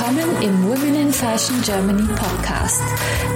Willkommen 0.00 0.42
im 0.42 0.62
Women 0.64 0.94
in 0.94 1.12
Fashion 1.12 1.60
Germany 1.60 2.08
Podcast, 2.16 2.82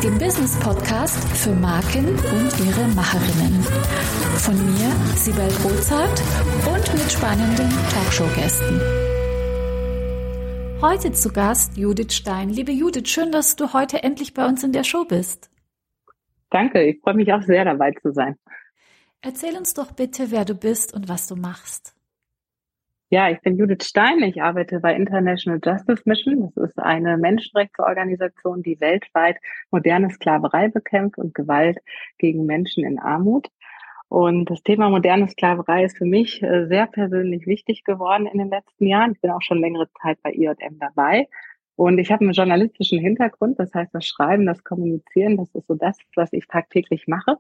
dem 0.03 0.17
Business 0.17 0.59
Podcast 0.61 1.23
für 1.37 1.53
Marken 1.53 2.09
und 2.09 2.67
ihre 2.67 2.89
Macherinnen. 2.95 3.63
Von 4.39 4.57
mir, 4.57 4.91
Sibel 5.15 5.47
Rozart 5.63 6.23
und 6.67 6.95
mit 6.95 7.13
spannenden 7.13 7.69
Talkshow-Gästen. 7.93 8.81
Heute 10.81 11.13
zu 11.13 11.31
Gast 11.31 11.77
Judith 11.77 12.15
Stein. 12.15 12.49
Liebe 12.49 12.73
Judith, 12.73 13.11
schön, 13.11 13.31
dass 13.31 13.57
du 13.57 13.75
heute 13.75 14.03
endlich 14.03 14.33
bei 14.33 14.47
uns 14.47 14.65
in 14.65 14.73
der 14.73 14.85
Show 14.85 15.05
bist. 15.05 15.51
Danke, 16.49 16.83
ich 16.83 16.99
freue 17.03 17.15
mich 17.15 17.31
auch 17.31 17.43
sehr 17.43 17.67
dabei 17.67 17.93
zu 18.01 18.11
sein. 18.15 18.39
Erzähl 19.21 19.55
uns 19.59 19.75
doch 19.75 19.93
bitte, 19.93 20.31
wer 20.31 20.47
du 20.47 20.55
bist 20.55 20.95
und 20.95 21.11
was 21.11 21.27
du 21.27 21.37
machst. 21.37 21.94
Ja, 23.15 23.31
ich 23.31 23.41
bin 23.43 23.57
Judith 23.57 23.87
Stein. 23.87 24.25
Ich 24.25 24.43
arbeite 24.43 24.81
bei 24.81 24.93
International 24.93 25.61
Justice 25.65 26.03
Mission. 26.05 26.51
Das 26.57 26.71
ist 26.71 26.79
eine 26.81 27.17
Menschenrechtsorganisation, 27.17 28.65
die 28.65 28.81
weltweit 28.81 29.37
moderne 29.71 30.11
Sklaverei 30.11 30.67
bekämpft 30.67 31.19
und 31.19 31.33
Gewalt 31.33 31.79
gegen 32.19 32.45
Menschen 32.45 32.85
in 32.85 32.99
Armut. 32.99 33.47
Und 34.09 34.51
das 34.51 34.65
Thema 34.65 34.91
moderne 34.91 35.29
Sklaverei 35.29 35.85
ist 35.85 35.97
für 35.97 36.07
mich 36.07 36.43
äh, 36.43 36.67
sehr 36.67 36.89
persönlich 36.89 37.47
wichtig 37.47 37.85
geworden 37.85 38.27
in 38.27 38.39
den 38.41 38.51
letzten 38.51 38.89
Jahren. 38.89 39.13
Ich 39.13 39.21
bin 39.21 39.31
auch 39.31 39.43
schon 39.43 39.61
längere 39.61 39.89
Zeit 40.03 40.19
bei 40.25 40.33
IJM 40.33 40.81
dabei. 40.81 41.29
Und 41.77 41.99
ich 41.99 42.11
habe 42.11 42.23
einen 42.23 42.33
journalistischen 42.33 42.99
Hintergrund, 42.99 43.61
das 43.61 43.73
heißt 43.75 43.95
das 43.95 44.07
Schreiben, 44.07 44.45
das 44.45 44.65
Kommunizieren, 44.65 45.37
das 45.37 45.55
ist 45.55 45.69
so 45.69 45.75
das, 45.75 45.99
was 46.17 46.33
ich 46.33 46.49
tagtäglich 46.49 47.07
mache. 47.07 47.37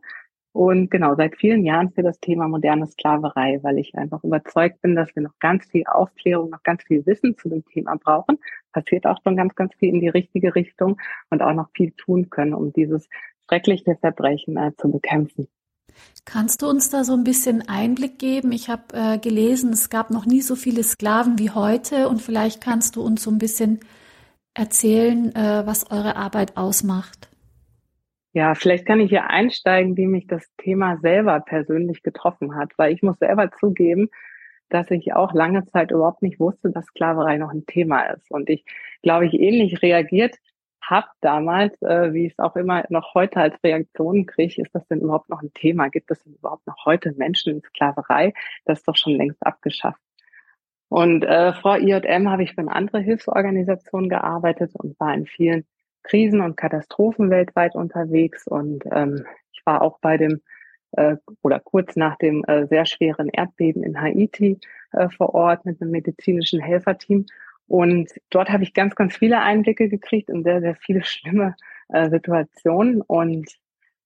Und 0.54 0.88
genau, 0.88 1.16
seit 1.16 1.36
vielen 1.36 1.64
Jahren 1.64 1.90
für 1.90 2.04
das 2.04 2.20
Thema 2.20 2.46
moderne 2.46 2.86
Sklaverei, 2.86 3.58
weil 3.62 3.76
ich 3.78 3.96
einfach 3.96 4.22
überzeugt 4.22 4.80
bin, 4.82 4.94
dass 4.94 5.12
wir 5.16 5.22
noch 5.22 5.36
ganz 5.40 5.66
viel 5.66 5.82
Aufklärung, 5.84 6.50
noch 6.50 6.62
ganz 6.62 6.84
viel 6.84 7.04
Wissen 7.06 7.36
zu 7.36 7.48
dem 7.48 7.64
Thema 7.64 7.96
brauchen. 7.96 8.38
Passiert 8.72 9.04
auch 9.04 9.18
schon 9.24 9.36
ganz, 9.36 9.56
ganz 9.56 9.74
viel 9.74 9.88
in 9.88 10.00
die 10.00 10.08
richtige 10.08 10.54
Richtung 10.54 10.96
und 11.28 11.42
auch 11.42 11.54
noch 11.54 11.70
viel 11.74 11.90
tun 11.90 12.30
können, 12.30 12.54
um 12.54 12.72
dieses 12.72 13.08
schreckliche 13.48 13.96
Verbrechen 13.96 14.56
äh, 14.56 14.70
zu 14.76 14.92
bekämpfen. 14.92 15.48
Kannst 16.24 16.62
du 16.62 16.68
uns 16.68 16.88
da 16.88 17.02
so 17.02 17.14
ein 17.14 17.24
bisschen 17.24 17.68
Einblick 17.68 18.20
geben? 18.20 18.52
Ich 18.52 18.68
habe 18.68 18.82
äh, 18.92 19.18
gelesen, 19.18 19.72
es 19.72 19.90
gab 19.90 20.10
noch 20.10 20.24
nie 20.24 20.40
so 20.40 20.54
viele 20.54 20.84
Sklaven 20.84 21.36
wie 21.36 21.50
heute 21.50 22.08
und 22.08 22.22
vielleicht 22.22 22.60
kannst 22.62 22.94
du 22.94 23.02
uns 23.02 23.24
so 23.24 23.30
ein 23.32 23.38
bisschen 23.38 23.80
erzählen, 24.54 25.34
äh, 25.34 25.66
was 25.66 25.90
eure 25.90 26.14
Arbeit 26.14 26.56
ausmacht. 26.56 27.28
Ja, 28.34 28.56
vielleicht 28.56 28.84
kann 28.84 28.98
ich 29.00 29.10
hier 29.10 29.30
einsteigen, 29.30 29.96
wie 29.96 30.08
mich 30.08 30.26
das 30.26 30.44
Thema 30.56 30.98
selber 30.98 31.38
persönlich 31.40 32.02
getroffen 32.02 32.56
hat, 32.56 32.72
weil 32.76 32.92
ich 32.92 33.00
muss 33.00 33.18
selber 33.20 33.52
zugeben, 33.52 34.10
dass 34.68 34.90
ich 34.90 35.12
auch 35.14 35.32
lange 35.32 35.64
Zeit 35.66 35.92
überhaupt 35.92 36.20
nicht 36.20 36.40
wusste, 36.40 36.70
dass 36.70 36.86
Sklaverei 36.86 37.38
noch 37.38 37.50
ein 37.50 37.64
Thema 37.66 38.02
ist. 38.06 38.28
Und 38.32 38.50
ich, 38.50 38.64
glaube 39.02 39.26
ich, 39.26 39.34
ähnlich 39.34 39.82
reagiert 39.82 40.36
habe 40.82 41.06
damals, 41.20 41.80
äh, 41.82 42.12
wie 42.12 42.26
ich 42.26 42.32
es 42.32 42.38
auch 42.38 42.56
immer 42.56 42.84
noch 42.88 43.14
heute 43.14 43.38
als 43.40 43.54
Reaktion 43.62 44.26
kriege, 44.26 44.62
ist 44.62 44.74
das 44.74 44.86
denn 44.88 45.00
überhaupt 45.00 45.30
noch 45.30 45.42
ein 45.42 45.52
Thema? 45.54 45.88
Gibt 45.88 46.10
es 46.10 46.22
denn 46.24 46.34
überhaupt 46.34 46.66
noch 46.66 46.84
heute 46.84 47.12
Menschen 47.12 47.54
in 47.54 47.62
Sklaverei? 47.62 48.34
Das 48.64 48.80
ist 48.80 48.88
doch 48.88 48.96
schon 48.96 49.14
längst 49.14 49.44
abgeschafft. 49.46 50.00
Und 50.88 51.24
äh, 51.24 51.52
vor 51.54 51.78
IJM 51.78 52.28
habe 52.30 52.42
ich 52.42 52.54
für 52.54 52.60
eine 52.60 52.72
andere 52.72 53.00
Hilfsorganisation 53.00 54.08
gearbeitet 54.08 54.72
und 54.74 54.98
war 55.00 55.14
in 55.14 55.26
vielen 55.26 55.64
Krisen 56.04 56.40
und 56.40 56.56
Katastrophen 56.56 57.30
weltweit 57.30 57.74
unterwegs 57.74 58.46
und 58.46 58.84
ähm, 58.92 59.26
ich 59.52 59.62
war 59.64 59.82
auch 59.82 59.98
bei 59.98 60.16
dem 60.16 60.40
äh, 60.96 61.16
oder 61.42 61.60
kurz 61.60 61.96
nach 61.96 62.16
dem 62.16 62.44
äh, 62.44 62.66
sehr 62.66 62.86
schweren 62.86 63.28
Erdbeben 63.28 63.82
in 63.82 64.00
Haiti 64.00 64.58
äh, 64.92 65.08
vor 65.08 65.34
Ort 65.34 65.64
mit 65.64 65.80
einem 65.80 65.90
medizinischen 65.90 66.60
Helferteam. 66.60 67.26
Und 67.66 68.10
dort 68.30 68.50
habe 68.50 68.62
ich 68.62 68.74
ganz, 68.74 68.94
ganz 68.94 69.16
viele 69.16 69.40
Einblicke 69.40 69.88
gekriegt 69.88 70.28
in 70.28 70.44
sehr, 70.44 70.60
sehr 70.60 70.76
viele 70.76 71.02
schlimme 71.04 71.56
äh, 71.88 72.10
Situationen. 72.10 73.00
Und 73.00 73.50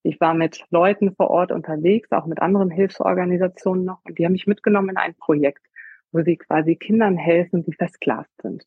ich 0.02 0.20
war 0.20 0.34
mit 0.34 0.64
Leuten 0.70 1.14
vor 1.14 1.30
Ort 1.30 1.52
unterwegs, 1.52 2.10
auch 2.12 2.26
mit 2.26 2.40
anderen 2.40 2.70
Hilfsorganisationen 2.70 3.84
noch. 3.84 4.00
Und 4.04 4.18
die 4.18 4.24
haben 4.24 4.32
mich 4.32 4.46
mitgenommen 4.46 4.90
in 4.90 4.96
ein 4.96 5.14
Projekt, 5.14 5.66
wo 6.12 6.22
sie 6.22 6.36
quasi 6.36 6.76
Kindern 6.76 7.16
helfen, 7.16 7.64
die 7.64 7.72
versklavt 7.72 8.30
sind. 8.40 8.64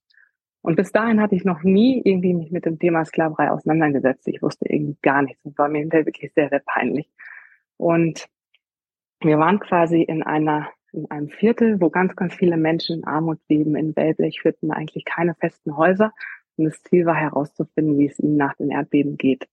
Und 0.61 0.75
bis 0.75 0.91
dahin 0.91 1.22
hatte 1.22 1.35
ich 1.35 1.44
noch 1.44 1.63
nie 1.63 2.01
irgendwie 2.03 2.33
mich 2.33 2.51
mit 2.51 2.66
dem 2.66 2.77
Thema 2.77 3.03
Sklaverei 3.03 3.49
auseinandergesetzt. 3.49 4.27
Ich 4.27 4.41
wusste 4.41 4.66
irgendwie 4.69 4.97
gar 5.01 5.23
nichts 5.23 5.44
und 5.44 5.57
war 5.57 5.69
mir 5.69 5.79
hinterher 5.79 6.05
wirklich 6.05 6.31
sehr, 6.33 6.49
sehr 6.49 6.61
peinlich. 6.63 7.09
Und 7.77 8.27
wir 9.22 9.39
waren 9.39 9.59
quasi 9.59 10.03
in 10.03 10.22
einer, 10.22 10.69
in 10.94 11.09
einem 11.09 11.29
Viertel, 11.29 11.81
wo 11.81 11.89
ganz, 11.89 12.16
ganz 12.16 12.35
viele 12.35 12.57
Menschen 12.57 12.99
in 12.99 13.05
Armut 13.05 13.39
leben, 13.49 13.75
in 13.75 13.95
Wellblechhütten, 13.95 14.72
eigentlich 14.72 15.05
keine 15.05 15.33
festen 15.35 15.77
Häuser. 15.77 16.13
Und 16.57 16.66
das 16.66 16.83
Ziel 16.83 17.05
war 17.05 17.16
herauszufinden, 17.16 17.97
wie 17.97 18.07
es 18.07 18.19
ihnen 18.19 18.38
nach 18.38 18.55
dem 18.57 18.69
Erdbeben 18.69 19.17
geht. 19.17 19.47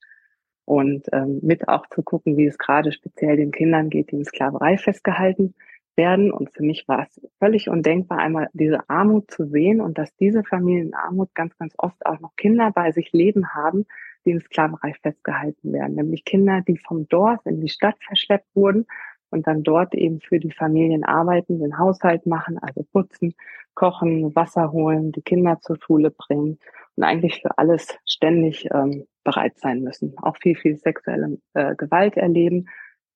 Und 0.67 1.07
ähm, 1.13 1.39
mit 1.43 1.69
auch 1.69 1.87
zu 1.87 2.03
gucken, 2.03 2.37
wie 2.37 2.47
es 2.47 2.59
gerade 2.59 2.93
speziell 2.93 3.37
den 3.39 3.53
Kindern 3.53 3.89
geht, 3.89 4.11
die 4.11 4.17
in 4.17 4.25
Sklaverei 4.27 4.77
festgehalten 4.77 5.55
werden. 5.99 6.33
Und 6.33 6.51
für 6.55 6.63
mich 6.63 6.89
war 6.89 7.07
es 7.07 7.21
völlig 7.39 7.69
undenkbar, 7.69 8.19
einmal 8.19 8.49
diese 8.55 8.89
Armut 8.89 9.31
zu 9.31 9.45
sehen 9.45 9.83
und 9.83 9.99
dass 9.99 10.17
diese 10.17 10.43
Familienarmut 10.45 11.35
ganz, 11.35 11.59
ganz 11.59 11.75
oft 11.77 12.07
auch 12.07 12.21
noch 12.21 12.35
Kinder 12.37 12.71
bei 12.75 12.93
sich 12.93 13.13
leben 13.13 13.55
haben, 13.55 13.85
die 14.25 14.31
in 14.31 14.41
Sklaverei 14.41 14.95
festgehalten 15.03 15.73
werden. 15.75 15.97
Nämlich 15.97 16.25
Kinder, 16.25 16.63
die 16.67 16.79
vom 16.79 17.07
Dorf 17.09 17.45
in 17.45 17.61
die 17.61 17.69
Stadt 17.69 17.97
verschleppt 18.03 18.49
wurden 18.55 18.87
und 19.31 19.47
dann 19.47 19.63
dort 19.63 19.95
eben 19.95 20.21
für 20.21 20.39
die 20.39 20.53
Familien 20.53 21.05
arbeiten, 21.05 21.59
den 21.59 21.79
Haushalt 21.79 22.25
machen, 22.25 22.59
also 22.59 22.83
putzen, 22.93 23.35
kochen, 23.75 24.35
Wasser 24.35 24.73
holen, 24.73 25.13
die 25.13 25.23
Kinder 25.23 25.61
zur 25.61 25.77
Schule 25.81 26.11
bringen 26.11 26.59
und 26.97 27.05
eigentlich 27.05 27.43
für 27.43 27.59
alles 27.59 27.99
ständig 28.07 28.67
ähm, 28.73 29.05
bereit 29.25 29.59
sein 29.59 29.83
müssen. 29.83 30.17
Auch 30.19 30.37
viel, 30.39 30.57
viel 30.57 30.77
sexuelle 30.77 31.39
äh, 31.55 31.75
Gewalt 31.77 32.17
erleben 32.17 32.69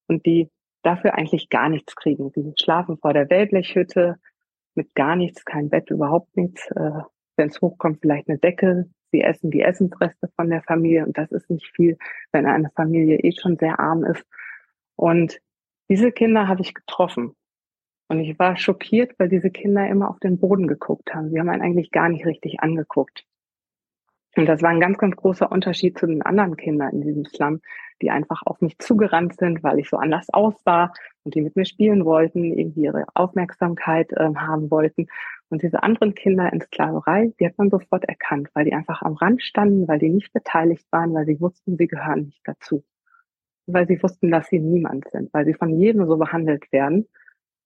und 0.08 0.26
die 0.26 0.48
dafür 0.82 1.14
eigentlich 1.14 1.48
gar 1.48 1.68
nichts 1.68 1.96
kriegen. 1.96 2.30
Sie 2.34 2.52
schlafen 2.56 2.98
vor 2.98 3.12
der 3.12 3.30
Wellblechhütte 3.30 4.16
mit 4.74 4.94
gar 4.94 5.16
nichts, 5.16 5.44
kein 5.44 5.68
Bett, 5.68 5.90
überhaupt 5.90 6.36
nichts. 6.36 6.70
Äh, 6.70 7.02
wenn 7.36 7.48
es 7.48 7.60
hochkommt, 7.60 8.00
vielleicht 8.00 8.28
eine 8.28 8.38
Decke. 8.38 8.90
Sie 9.10 9.22
essen 9.22 9.50
die 9.50 9.62
Essensreste 9.62 10.28
von 10.36 10.48
der 10.48 10.62
Familie 10.62 11.04
und 11.04 11.18
das 11.18 11.30
ist 11.32 11.50
nicht 11.50 11.70
viel, 11.74 11.98
wenn 12.30 12.46
eine 12.46 12.70
Familie 12.70 13.18
eh 13.18 13.32
schon 13.32 13.58
sehr 13.58 13.78
arm 13.78 14.04
ist. 14.04 14.24
Und 14.96 15.40
diese 15.88 16.12
Kinder 16.12 16.48
habe 16.48 16.62
ich 16.62 16.74
getroffen. 16.74 17.34
Und 18.08 18.20
ich 18.20 18.38
war 18.38 18.56
schockiert, 18.56 19.18
weil 19.18 19.28
diese 19.28 19.50
Kinder 19.50 19.86
immer 19.88 20.10
auf 20.10 20.18
den 20.18 20.38
Boden 20.38 20.66
geguckt 20.66 21.14
haben. 21.14 21.30
Sie 21.30 21.38
haben 21.38 21.48
einen 21.48 21.62
eigentlich 21.62 21.90
gar 21.90 22.08
nicht 22.08 22.26
richtig 22.26 22.60
angeguckt. 22.60 23.24
Und 24.36 24.46
das 24.46 24.62
war 24.62 24.70
ein 24.70 24.80
ganz, 24.80 24.98
ganz 24.98 25.16
großer 25.16 25.50
Unterschied 25.50 25.98
zu 25.98 26.06
den 26.06 26.22
anderen 26.22 26.56
Kindern 26.56 26.92
in 26.92 27.00
diesem 27.02 27.24
Slum, 27.26 27.60
die 28.02 28.10
einfach 28.10 28.42
auf 28.44 28.60
mich 28.60 28.78
zugerannt 28.78 29.36
sind, 29.38 29.62
weil 29.62 29.78
ich 29.78 29.88
so 29.88 29.96
anders 29.96 30.28
aussah 30.32 30.92
und 31.24 31.34
die 31.34 31.40
mit 31.40 31.56
mir 31.56 31.64
spielen 31.64 32.04
wollten, 32.04 32.44
irgendwie 32.58 32.82
ihre 32.82 33.06
Aufmerksamkeit 33.14 34.12
äh, 34.12 34.34
haben 34.34 34.70
wollten. 34.70 35.06
Und 35.48 35.62
diese 35.62 35.82
anderen 35.82 36.14
Kinder 36.14 36.52
in 36.52 36.60
Sklaverei, 36.60 37.32
die 37.38 37.46
hat 37.46 37.56
man 37.58 37.70
sofort 37.70 38.04
erkannt, 38.04 38.48
weil 38.54 38.64
die 38.64 38.72
einfach 38.72 39.02
am 39.02 39.14
Rand 39.14 39.42
standen, 39.42 39.86
weil 39.86 39.98
die 39.98 40.08
nicht 40.08 40.32
beteiligt 40.32 40.84
waren, 40.90 41.14
weil 41.14 41.26
sie 41.26 41.40
wussten, 41.40 41.76
sie 41.76 41.86
gehören 41.86 42.24
nicht 42.24 42.40
dazu. 42.44 42.84
Weil 43.66 43.86
sie 43.86 44.02
wussten, 44.02 44.30
dass 44.30 44.48
sie 44.48 44.58
niemand 44.58 45.08
sind, 45.10 45.32
weil 45.32 45.44
sie 45.44 45.54
von 45.54 45.78
jedem 45.78 46.06
so 46.06 46.16
behandelt 46.16 46.70
werden 46.72 47.06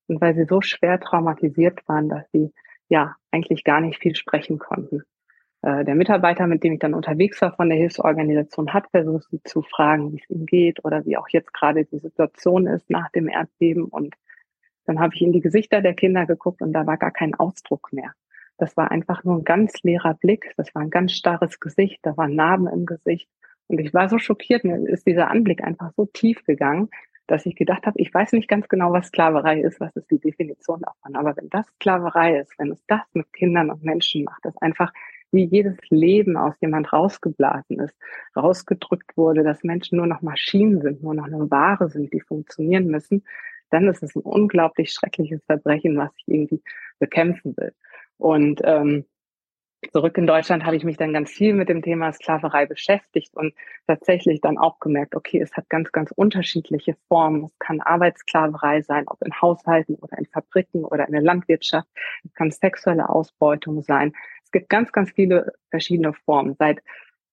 und 0.09 0.21
weil 0.21 0.35
sie 0.35 0.45
so 0.45 0.61
schwer 0.61 1.01
traumatisiert 1.01 1.89
waren, 1.89 2.09
dass 2.09 2.31
sie 2.33 2.53
ja 2.89 3.17
eigentlich 3.31 3.65
gar 3.65 3.81
nicht 3.81 4.01
viel 4.01 4.15
sprechen 4.15 4.59
konnten. 4.59 5.03
Äh, 5.67 5.85
der 5.85 5.97
Mitarbeiter, 5.97 6.47
mit 6.47 6.63
dem 6.63 6.75
ich 6.75 6.79
dann 6.79 6.95
unterwegs 6.95 7.43
war 7.43 7.53
von 7.57 7.69
der 7.69 7.77
Hilfsorganisation, 7.77 8.73
hat 8.73 8.89
versucht, 8.93 9.25
sie 9.31 9.43
zu 9.43 9.63
fragen, 9.63 10.13
wie 10.13 10.21
es 10.23 10.31
ihm 10.31 10.47
geht 10.47 10.85
oder 10.85 11.05
wie 11.05 11.17
auch 11.17 11.29
jetzt 11.31 11.53
gerade 11.53 11.85
die 11.85 11.99
Situation 11.99 12.69
ist 12.69 12.89
nach 12.89 13.11
dem 13.11 13.29
Erdbeben. 13.29 13.87
Und 13.87 14.15
dann 14.85 15.01
habe 15.01 15.13
ich 15.17 15.23
in 15.23 15.33
die 15.33 15.41
Gesichter 15.41 15.83
der 15.83 15.95
Kinder 15.95 16.25
geguckt 16.25 16.63
und 16.63 16.73
da 16.73 16.87
war 16.87 16.97
gar 16.99 17.11
kein 17.11 17.35
Ausdruck 17.35 17.93
mehr. 17.93 18.13
Das 18.59 18.77
war 18.77 18.93
einfach 18.93 19.25
nur 19.25 19.39
ein 19.39 19.45
ganz 19.45 19.83
leerer 19.83 20.15
Blick. 20.15 20.55
Das 20.57 20.73
war 20.73 20.83
ein 20.83 20.91
ganz 20.91 21.13
starres 21.13 21.59
Gesicht. 21.59 21.99
Da 22.03 22.17
waren 22.17 22.37
Narben 22.37 22.69
im 22.69 22.87
Gesicht. 22.87 23.29
Und 23.67 23.81
ich 23.81 23.93
war 23.93 24.09
so 24.09 24.19
schockiert. 24.19 24.63
Mir 24.63 24.79
ist 24.89 25.05
dieser 25.05 25.33
Anblick 25.33 25.65
einfach 25.65 25.91
so 25.97 26.07
tief 26.07 26.45
gegangen, 26.45 26.91
dass 27.27 27.45
ich 27.45 27.57
gedacht 27.57 27.87
habe, 27.87 27.99
ich 27.99 28.15
weiß 28.15 28.33
nicht 28.33 28.47
ganz 28.47 28.69
genau, 28.69 28.93
was 28.93 29.09
Sklaverei 29.09 29.63
ist, 29.63 29.81
was 29.81 29.97
ist 29.97 30.09
die 30.13 30.21
Definition 30.21 30.83
davon. 30.83 31.17
Aber 31.17 31.37
wenn 31.37 31.51
das 31.51 31.67
Sklaverei 31.75 32.39
ist, 32.39 32.57
wenn 32.57 32.71
es 32.71 32.87
das 32.87 33.03
mit 33.15 33.33
Kindern 33.33 33.69
und 33.69 33.83
Menschen 33.83 34.23
macht, 34.23 34.45
das 34.45 34.57
einfach 34.59 34.93
wie 35.33 35.45
jedes 35.45 35.77
Leben 35.91 36.37
aus 36.37 36.55
jemand 36.61 36.93
rausgeblasen 36.93 37.81
ist, 37.81 37.95
rausgedrückt 38.37 39.17
wurde, 39.17 39.43
dass 39.43 39.65
Menschen 39.65 39.99
nur 39.99 40.07
noch 40.07 40.23
Maschinen 40.23 40.81
sind, 40.81 41.03
nur 41.03 41.15
noch 41.15 41.27
eine 41.27 41.51
Ware 41.51 41.89
sind, 41.89 42.13
die 42.13 42.21
funktionieren 42.21 42.87
müssen, 42.87 43.25
dann 43.71 43.89
ist 43.89 44.03
es 44.03 44.15
ein 44.15 44.23
unglaublich 44.23 44.93
schreckliches 44.93 45.45
Verbrechen, 45.45 45.97
was 45.97 46.11
ich 46.17 46.29
irgendwie 46.29 46.63
bekämpfen 46.99 47.57
will. 47.57 47.73
Und 48.19 48.61
ähm, 48.65 49.05
zurück 49.93 50.17
in 50.19 50.27
Deutschland 50.27 50.65
habe 50.65 50.77
ich 50.77 50.85
mich 50.85 50.97
dann 50.97 51.13
ganz 51.13 51.31
viel 51.31 51.53
mit 51.53 51.69
dem 51.69 51.83
Thema 51.83 52.13
Sklaverei 52.13 52.67
beschäftigt 52.67 53.35
und 53.35 53.55
tatsächlich 53.87 54.41
dann 54.41 54.59
auch 54.59 54.79
gemerkt, 54.81 55.15
okay, 55.15 55.41
es 55.41 55.53
hat 55.55 55.69
ganz, 55.69 55.93
ganz 55.93 56.11
unterschiedliche 56.13 56.97
Formen. 57.09 57.45
Es 57.45 57.59
kann 57.59 57.81
Arbeitssklaverei 57.81 58.83
sein, 58.83 59.05
ob 59.07 59.21
in 59.23 59.41
Haushalten 59.41 59.97
oder 59.97 60.19
in 60.19 60.27
Fabriken 60.27 60.85
oder 60.85 61.07
in 61.07 61.13
der 61.13 61.23
Landwirtschaft. 61.23 61.89
Es 62.25 62.35
kann 62.35 62.51
sexuelle 62.51 63.09
Ausbeutung 63.09 63.83
sein 63.83 64.13
gibt 64.57 64.71
ganz, 64.71 64.91
ganz 64.91 65.11
viele 65.11 65.53
verschiedene 65.69 66.15
Formen 66.15 66.55
seit 66.59 66.81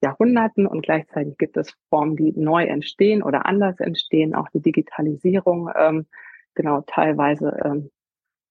Jahrhunderten 0.02 0.68
und 0.68 0.81
gleichzeitig 0.81 1.38
gibt 1.38 1.56
es 1.56 1.74
Formen, 1.88 2.18
die 2.18 2.34
neu 2.36 2.66
entstehen 2.66 3.24
oder 3.24 3.46
anders 3.46 3.80
entstehen. 3.80 4.36
Auch 4.36 4.50
die 4.50 4.60
Digitalisierung, 4.60 5.70
ähm, 5.74 6.06
genau, 6.54 6.81
teilweise 6.81 7.58
ähm, 7.64 7.92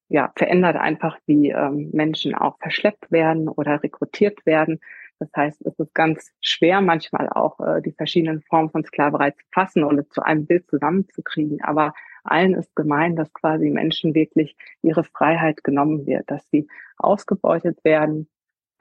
ja, 0.08 0.32
verändert 0.36 0.76
einfach, 0.76 1.18
wie 1.26 1.50
ähm, 1.50 1.90
Menschen 1.92 2.34
auch 2.34 2.56
verschleppt 2.60 3.12
werden 3.12 3.50
oder 3.50 3.82
rekrutiert 3.82 4.46
werden. 4.46 4.80
Das 5.18 5.28
heißt, 5.36 5.66
es 5.66 5.78
ist 5.78 5.94
ganz 5.94 6.32
schwer, 6.40 6.80
manchmal 6.80 7.28
auch 7.28 7.60
äh, 7.60 7.82
die 7.82 7.92
verschiedenen 7.92 8.40
Formen 8.40 8.70
von 8.70 8.84
Sklaverei 8.84 9.32
zu 9.32 9.44
fassen 9.52 9.84
oder 9.84 10.08
zu 10.08 10.22
einem 10.22 10.46
Bild 10.46 10.66
zusammenzukriegen. 10.70 11.60
Aber 11.62 11.92
allen 12.24 12.54
ist 12.54 12.74
gemein, 12.74 13.16
dass 13.16 13.30
quasi 13.34 13.68
Menschen 13.68 14.14
wirklich 14.14 14.56
ihre 14.80 15.04
Freiheit 15.04 15.62
genommen 15.62 16.06
wird, 16.06 16.30
dass 16.30 16.48
sie 16.50 16.66
ausgebeutet 16.96 17.84
werden, 17.84 18.28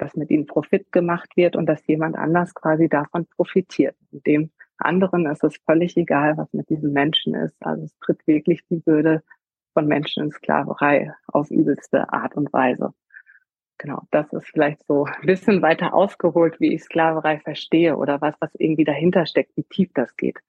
dass 0.02 0.16
mit 0.16 0.32
ihnen 0.32 0.48
Profit 0.48 0.92
gemacht 0.92 1.38
wird 1.38 1.56
und 1.56 1.68
dass 1.68 1.86
jemand 1.86 2.16
anders 2.16 2.56
quasi 2.56 2.90
davon 2.90 3.28
profitiert. 3.28 3.96
Und 4.12 4.26
dem 4.26 4.50
anderen 4.78 5.28
ist 5.28 5.44
es 5.44 5.58
völlig 5.66 5.96
egal, 5.96 6.38
was 6.38 6.52
mit 6.54 6.70
diesen 6.70 6.92
Menschen 6.92 7.36
ist. 7.36 7.56
Also 7.60 7.84
es 7.84 7.98
tritt 8.00 8.26
wirklich 8.26 8.66
die 8.70 8.84
Würde 8.86 9.22
von 9.74 9.88
Menschen 9.88 10.24
in 10.24 10.32
Sklaverei 10.32 11.14
auf 11.28 11.52
übelste 11.52 12.12
Art 12.12 12.36
und 12.36 12.52
Weise. 12.52 12.94
Genau, 13.78 14.02
das 14.12 14.32
ist 14.34 14.48
vielleicht 14.48 14.86
so 14.88 15.06
ein 15.06 15.26
bisschen 15.26 15.62
weiter 15.62 15.94
ausgeholt, 15.94 16.60
wie 16.60 16.74
ich 16.74 16.84
Sklaverei 16.84 17.40
verstehe 17.40 17.96
oder 17.96 18.22
was, 18.22 18.36
was 18.40 18.50
irgendwie 18.56 18.84
dahinter 18.84 19.26
steckt, 19.28 19.56
wie 19.56 19.64
tief 19.64 19.92
das 19.94 20.16
geht. 20.18 20.40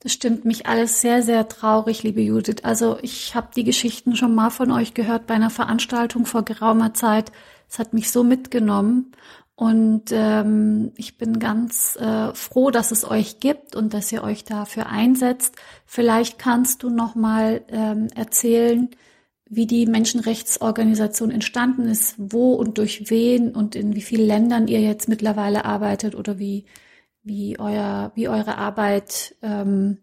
Das 0.00 0.12
stimmt 0.12 0.44
mich 0.44 0.66
alles 0.66 1.00
sehr, 1.00 1.22
sehr 1.22 1.46
traurig, 1.46 2.02
liebe 2.02 2.20
Judith. 2.20 2.64
Also 2.64 2.98
ich 3.02 3.36
habe 3.36 3.48
die 3.54 3.62
Geschichten 3.62 4.16
schon 4.16 4.34
mal 4.34 4.50
von 4.50 4.72
euch 4.72 4.94
gehört 4.94 5.28
bei 5.28 5.34
einer 5.34 5.50
Veranstaltung 5.50 6.26
vor 6.26 6.44
geraumer 6.44 6.92
Zeit. 6.94 7.30
Es 7.72 7.78
hat 7.78 7.94
mich 7.94 8.10
so 8.10 8.22
mitgenommen 8.22 9.12
und 9.54 10.10
ähm, 10.10 10.92
ich 10.98 11.16
bin 11.16 11.38
ganz 11.38 11.96
äh, 11.96 12.34
froh, 12.34 12.70
dass 12.70 12.90
es 12.90 13.10
euch 13.10 13.40
gibt 13.40 13.74
und 13.74 13.94
dass 13.94 14.12
ihr 14.12 14.22
euch 14.22 14.44
dafür 14.44 14.90
einsetzt. 14.90 15.56
Vielleicht 15.86 16.38
kannst 16.38 16.82
du 16.82 16.90
noch 16.90 17.14
mal 17.14 17.62
ähm, 17.68 18.08
erzählen, 18.14 18.90
wie 19.48 19.66
die 19.66 19.86
Menschenrechtsorganisation 19.86 21.30
entstanden 21.30 21.88
ist, 21.88 22.16
wo 22.18 22.52
und 22.52 22.76
durch 22.76 23.08
wen 23.08 23.54
und 23.54 23.74
in 23.74 23.94
wie 23.94 24.02
vielen 24.02 24.26
Ländern 24.26 24.68
ihr 24.68 24.82
jetzt 24.82 25.08
mittlerweile 25.08 25.64
arbeitet 25.64 26.14
oder 26.14 26.38
wie, 26.38 26.66
wie, 27.22 27.58
euer, 27.58 28.12
wie 28.14 28.28
eure 28.28 28.58
Arbeit, 28.58 29.34
ähm, 29.40 29.96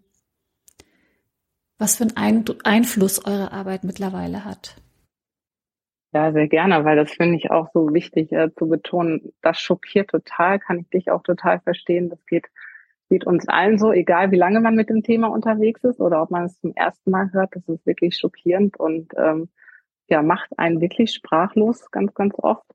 was 1.78 1.98
für 1.98 2.08
einen 2.16 2.46
Einfluss 2.64 3.24
eure 3.24 3.52
Arbeit 3.52 3.84
mittlerweile 3.84 4.44
hat. 4.44 4.74
Ja, 6.12 6.32
sehr 6.32 6.48
gerne, 6.48 6.84
weil 6.86 6.96
das 6.96 7.12
finde 7.12 7.36
ich 7.38 7.52
auch 7.52 7.70
so 7.72 7.94
wichtig 7.94 8.32
äh, 8.32 8.50
zu 8.56 8.68
betonen. 8.68 9.32
Das 9.42 9.60
schockiert 9.60 10.10
total, 10.10 10.60
kann 10.60 10.80
ich 10.80 10.90
dich 10.90 11.12
auch 11.12 11.22
total 11.22 11.60
verstehen. 11.60 12.10
Das 12.10 12.26
geht 12.26 12.48
geht 13.10 13.26
uns 13.26 13.48
allen 13.48 13.78
so, 13.78 13.92
egal 13.92 14.32
wie 14.32 14.38
lange 14.38 14.62
man 14.62 14.76
mit 14.76 14.90
dem 14.90 15.04
Thema 15.04 15.28
unterwegs 15.28 15.84
ist 15.84 16.00
oder 16.00 16.22
ob 16.22 16.32
man 16.32 16.46
es 16.46 16.60
zum 16.60 16.74
ersten 16.76 17.12
Mal 17.12 17.32
hört, 17.34 17.56
das 17.56 17.68
ist 17.68 17.86
wirklich 17.86 18.16
schockierend 18.16 18.80
und 18.80 19.12
ähm, 19.18 19.50
ja, 20.08 20.22
macht 20.22 20.50
einen 20.58 20.80
wirklich 20.80 21.14
sprachlos 21.14 21.90
ganz, 21.92 22.14
ganz 22.14 22.36
oft. 22.38 22.66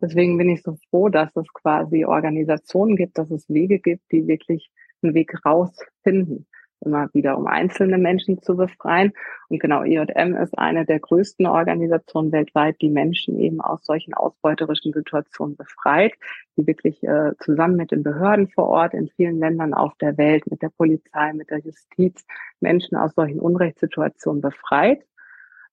Deswegen 0.00 0.36
bin 0.38 0.50
ich 0.50 0.62
so 0.62 0.76
froh, 0.90 1.08
dass 1.08 1.34
es 1.36 1.52
quasi 1.52 2.04
Organisationen 2.04 2.96
gibt, 2.96 3.18
dass 3.18 3.30
es 3.30 3.48
Wege 3.48 3.78
gibt, 3.78 4.12
die 4.12 4.26
wirklich 4.26 4.70
einen 5.02 5.14
Weg 5.14 5.34
rausfinden 5.44 6.46
immer 6.80 7.08
wieder, 7.12 7.36
um 7.36 7.46
einzelne 7.46 7.98
Menschen 7.98 8.40
zu 8.42 8.56
befreien. 8.56 9.12
Und 9.48 9.60
genau, 9.60 9.82
IJM 9.82 10.36
ist 10.36 10.58
eine 10.58 10.84
der 10.84 11.00
größten 11.00 11.46
Organisationen 11.46 12.32
weltweit, 12.32 12.80
die 12.80 12.90
Menschen 12.90 13.38
eben 13.38 13.60
aus 13.60 13.84
solchen 13.84 14.14
ausbeuterischen 14.14 14.92
Situationen 14.92 15.56
befreit, 15.56 16.14
die 16.56 16.66
wirklich 16.66 17.02
äh, 17.02 17.32
zusammen 17.40 17.76
mit 17.76 17.90
den 17.90 18.02
Behörden 18.02 18.48
vor 18.48 18.68
Ort 18.68 18.94
in 18.94 19.08
vielen 19.08 19.38
Ländern 19.38 19.74
auf 19.74 19.94
der 19.96 20.16
Welt, 20.18 20.50
mit 20.50 20.62
der 20.62 20.70
Polizei, 20.70 21.32
mit 21.32 21.50
der 21.50 21.58
Justiz 21.58 22.24
Menschen 22.60 22.96
aus 22.96 23.14
solchen 23.14 23.40
Unrechtssituationen 23.40 24.40
befreit 24.40 25.02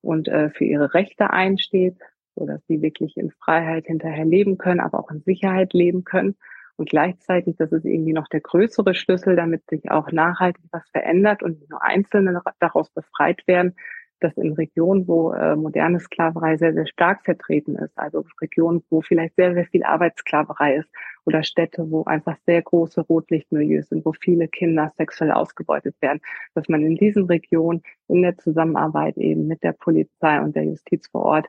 und 0.02 0.28
äh, 0.28 0.50
für 0.50 0.66
ihre 0.66 0.94
Rechte 0.94 1.32
einsteht, 1.32 1.98
so 2.36 2.46
dass 2.46 2.62
sie 2.68 2.82
wirklich 2.82 3.18
in 3.18 3.32
Freiheit 3.32 3.86
hinterher 3.86 4.26
leben 4.26 4.58
können, 4.58 4.80
aber 4.80 5.00
auch 5.00 5.12
in 5.12 5.22
Sicherheit 5.22 5.74
leben 5.74 6.04
können. 6.04 6.36
Und 6.78 6.90
gleichzeitig, 6.90 7.56
das 7.58 7.72
ist 7.72 7.86
irgendwie 7.86 8.14
noch 8.14 8.28
der 8.28 8.42
größere 8.42 8.96
Schlüssel, 8.96 9.36
damit 9.36 9.64
sich 9.70 9.90
auch 9.92 10.12
nachhaltig 10.12 10.64
was 10.72 10.88
verändert 10.90 11.42
und 11.42 11.70
nur 11.70 11.82
Einzelne 11.82 12.42
daraus 12.60 12.90
befreit 12.90 13.48
werden, 13.48 13.76
dass 14.20 14.36
in 14.38 14.54
Regionen, 14.54 15.08
wo 15.08 15.34
äh, 15.34 15.56
moderne 15.56 16.00
Sklaverei 16.00 16.58
sehr, 16.58 16.74
sehr 16.74 16.88
stark 16.88 17.24
vertreten 17.26 17.76
ist, 17.76 17.98
also 17.98 18.26
Regionen, 18.42 18.84
wo 18.90 19.02
vielleicht 19.02 19.36
sehr, 19.36 19.54
sehr 19.54 19.66
viel 19.66 19.84
Arbeitssklaverei 19.84 20.78
ist 20.78 20.90
oder 21.26 21.44
Städte, 21.44 21.90
wo 21.90 22.04
einfach 22.06 22.38
sehr 22.46 22.62
große 22.62 23.02
Rotlichtmilieus 23.02 23.90
sind, 23.90 24.06
wo 24.06 24.14
viele 24.14 24.48
Kinder 24.48 24.92
sexuell 24.98 25.32
ausgebeutet 25.32 25.96
werden, 26.02 26.22
dass 26.54 26.68
man 26.70 26.82
in 26.84 26.96
diesen 26.96 27.26
Regionen 27.26 27.84
in 28.08 28.22
der 28.22 28.38
Zusammenarbeit 28.38 29.18
eben 29.18 29.48
mit 29.48 29.64
der 29.64 29.74
Polizei 29.74 30.40
und 30.40 30.56
der 30.56 30.64
Justiz 30.64 31.08
vor 31.08 31.24
Ort 31.24 31.48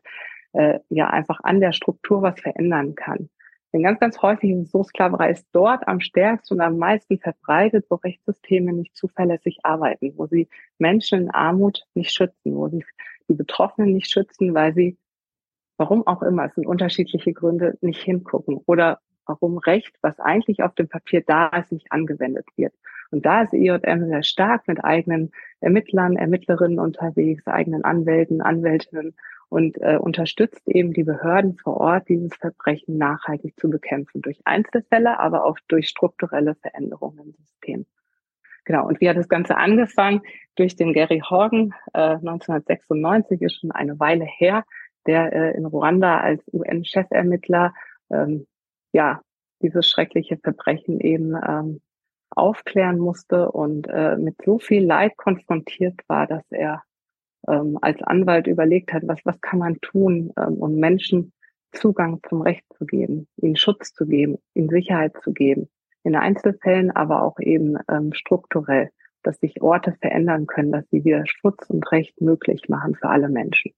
äh, 0.52 0.80
ja 0.88 1.08
einfach 1.08 1.40
an 1.42 1.60
der 1.60 1.72
Struktur 1.72 2.22
was 2.22 2.40
verändern 2.40 2.94
kann. 2.94 3.28
Denn 3.76 3.82
ganz, 3.82 4.00
ganz 4.00 4.22
häufig 4.22 4.52
ist 4.52 4.62
es 4.62 4.70
so, 4.70 4.82
Sklaverei 4.84 5.32
ist 5.32 5.46
dort 5.52 5.86
am 5.86 6.00
stärksten 6.00 6.54
und 6.54 6.60
am 6.62 6.78
meisten 6.78 7.18
verbreitet, 7.18 7.84
wo 7.90 7.96
Rechtssysteme 7.96 8.72
nicht 8.72 8.96
zuverlässig 8.96 9.58
arbeiten, 9.64 10.14
wo 10.16 10.26
sie 10.26 10.48
Menschen 10.78 11.24
in 11.24 11.30
Armut 11.30 11.84
nicht 11.92 12.10
schützen, 12.10 12.56
wo 12.56 12.68
sie 12.68 12.86
die 13.28 13.34
Betroffenen 13.34 13.92
nicht 13.92 14.10
schützen, 14.10 14.54
weil 14.54 14.72
sie, 14.72 14.96
warum 15.76 16.06
auch 16.06 16.22
immer, 16.22 16.46
es 16.46 16.54
sind 16.54 16.66
unterschiedliche 16.66 17.34
Gründe, 17.34 17.76
nicht 17.82 18.00
hingucken 18.00 18.62
oder 18.64 18.98
warum 19.26 19.58
Recht, 19.58 19.94
was 20.02 20.18
eigentlich 20.20 20.62
auf 20.62 20.74
dem 20.74 20.88
Papier 20.88 21.22
da 21.26 21.48
ist, 21.48 21.72
nicht 21.72 21.92
angewendet 21.92 22.46
wird. 22.56 22.72
Und 23.10 23.24
da 23.26 23.42
ist 23.42 23.52
IJM 23.52 24.06
sehr 24.06 24.22
stark 24.22 24.66
mit 24.66 24.84
eigenen 24.84 25.30
Ermittlern, 25.60 26.16
Ermittlerinnen 26.16 26.78
unterwegs, 26.78 27.46
eigenen 27.46 27.84
Anwälten, 27.84 28.40
Anwältinnen 28.40 29.14
und 29.48 29.80
äh, 29.80 29.96
unterstützt 29.96 30.66
eben 30.66 30.92
die 30.92 31.04
Behörden 31.04 31.56
vor 31.56 31.76
Ort, 31.76 32.08
dieses 32.08 32.34
Verbrechen 32.34 32.98
nachhaltig 32.98 33.58
zu 33.58 33.70
bekämpfen, 33.70 34.22
durch 34.22 34.40
Einzelfälle, 34.44 35.20
aber 35.20 35.44
auch 35.44 35.58
durch 35.68 35.88
strukturelle 35.88 36.56
Veränderungen 36.56 37.18
im 37.20 37.32
System. 37.32 37.86
Genau, 38.64 38.86
und 38.86 39.00
wie 39.00 39.08
hat 39.08 39.16
das 39.16 39.28
Ganze 39.28 39.56
angefangen? 39.56 40.22
Durch 40.56 40.74
den 40.74 40.92
Gary 40.92 41.20
Horgan, 41.20 41.72
äh, 41.94 42.16
1996 42.16 43.40
ist 43.40 43.60
schon 43.60 43.70
eine 43.70 44.00
Weile 44.00 44.24
her, 44.24 44.64
der 45.06 45.32
äh, 45.32 45.56
in 45.56 45.66
Ruanda 45.66 46.18
als 46.18 46.42
UN-Chefermittler 46.52 47.72
ähm, 48.10 48.46
ja 48.96 49.20
dieses 49.62 49.88
schreckliche 49.88 50.38
Verbrechen 50.38 51.00
eben 51.00 51.34
ähm, 51.34 51.80
aufklären 52.30 52.98
musste 52.98 53.50
und 53.52 53.86
äh, 53.88 54.16
mit 54.16 54.36
so 54.44 54.58
viel 54.58 54.84
Leid 54.84 55.16
konfrontiert 55.16 56.00
war, 56.08 56.26
dass 56.26 56.44
er 56.50 56.82
ähm, 57.46 57.78
als 57.80 58.02
Anwalt 58.02 58.46
überlegt 58.46 58.92
hat, 58.92 59.02
was, 59.06 59.20
was 59.24 59.40
kann 59.40 59.58
man 59.58 59.80
tun, 59.80 60.32
ähm, 60.36 60.54
um 60.54 60.74
Menschen 60.74 61.32
Zugang 61.72 62.20
zum 62.28 62.42
Recht 62.42 62.64
zu 62.76 62.86
geben, 62.86 63.28
ihnen 63.36 63.56
Schutz 63.56 63.92
zu 63.92 64.06
geben, 64.06 64.38
ihnen 64.54 64.68
Sicherheit 64.68 65.12
zu 65.22 65.32
geben. 65.32 65.68
In 66.02 66.16
Einzelfällen, 66.16 66.90
aber 66.90 67.22
auch 67.22 67.38
eben 67.40 67.76
ähm, 67.90 68.12
strukturell, 68.12 68.90
dass 69.22 69.38
sich 69.40 69.60
Orte 69.60 69.94
verändern 70.00 70.46
können, 70.46 70.72
dass 70.72 70.84
sie 70.90 71.04
wieder 71.04 71.24
Schutz 71.26 71.68
und 71.68 71.90
Recht 71.92 72.20
möglich 72.20 72.68
machen 72.68 72.94
für 72.94 73.08
alle 73.08 73.28
Menschen. 73.28 73.72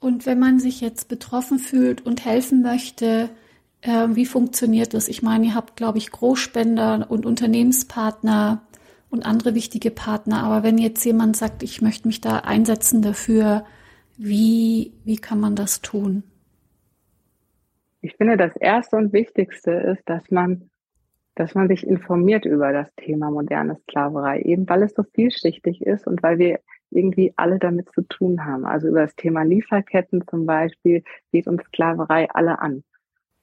Und 0.00 0.26
wenn 0.26 0.38
man 0.38 0.58
sich 0.58 0.80
jetzt 0.80 1.08
betroffen 1.08 1.58
fühlt 1.58 2.04
und 2.04 2.24
helfen 2.26 2.60
möchte, 2.60 3.30
äh, 3.84 4.08
wie 4.16 4.26
funktioniert 4.26 4.94
das? 4.94 5.08
Ich 5.08 5.22
meine, 5.22 5.46
ihr 5.46 5.54
habt, 5.54 5.76
glaube 5.76 5.98
ich, 5.98 6.10
Großspender 6.10 7.06
und 7.08 7.26
Unternehmenspartner 7.26 8.62
und 9.10 9.26
andere 9.26 9.54
wichtige 9.54 9.90
Partner. 9.90 10.42
Aber 10.42 10.62
wenn 10.62 10.78
jetzt 10.78 11.04
jemand 11.04 11.36
sagt, 11.36 11.62
ich 11.62 11.82
möchte 11.82 12.08
mich 12.08 12.20
da 12.20 12.38
einsetzen 12.38 13.02
dafür, 13.02 13.64
wie, 14.16 14.92
wie 15.04 15.16
kann 15.16 15.38
man 15.38 15.54
das 15.54 15.82
tun? 15.82 16.22
Ich 18.00 18.16
finde, 18.16 18.36
das 18.36 18.56
erste 18.56 18.96
und 18.96 19.12
wichtigste 19.12 19.72
ist, 19.72 20.02
dass 20.08 20.30
man, 20.30 20.70
dass 21.34 21.54
man 21.54 21.68
sich 21.68 21.86
informiert 21.86 22.44
über 22.44 22.72
das 22.72 22.88
Thema 22.96 23.30
moderne 23.30 23.76
Sklaverei, 23.82 24.40
eben 24.42 24.68
weil 24.68 24.82
es 24.82 24.94
so 24.94 25.02
vielschichtig 25.02 25.82
ist 25.82 26.06
und 26.06 26.22
weil 26.22 26.38
wir 26.38 26.60
irgendwie 26.90 27.32
alle 27.36 27.58
damit 27.58 27.90
zu 27.92 28.02
tun 28.02 28.44
haben. 28.44 28.64
Also 28.64 28.88
über 28.88 29.02
das 29.02 29.16
Thema 29.16 29.42
Lieferketten 29.42 30.26
zum 30.28 30.46
Beispiel 30.46 31.02
geht 31.32 31.46
uns 31.46 31.62
Sklaverei 31.64 32.30
alle 32.30 32.60
an. 32.60 32.82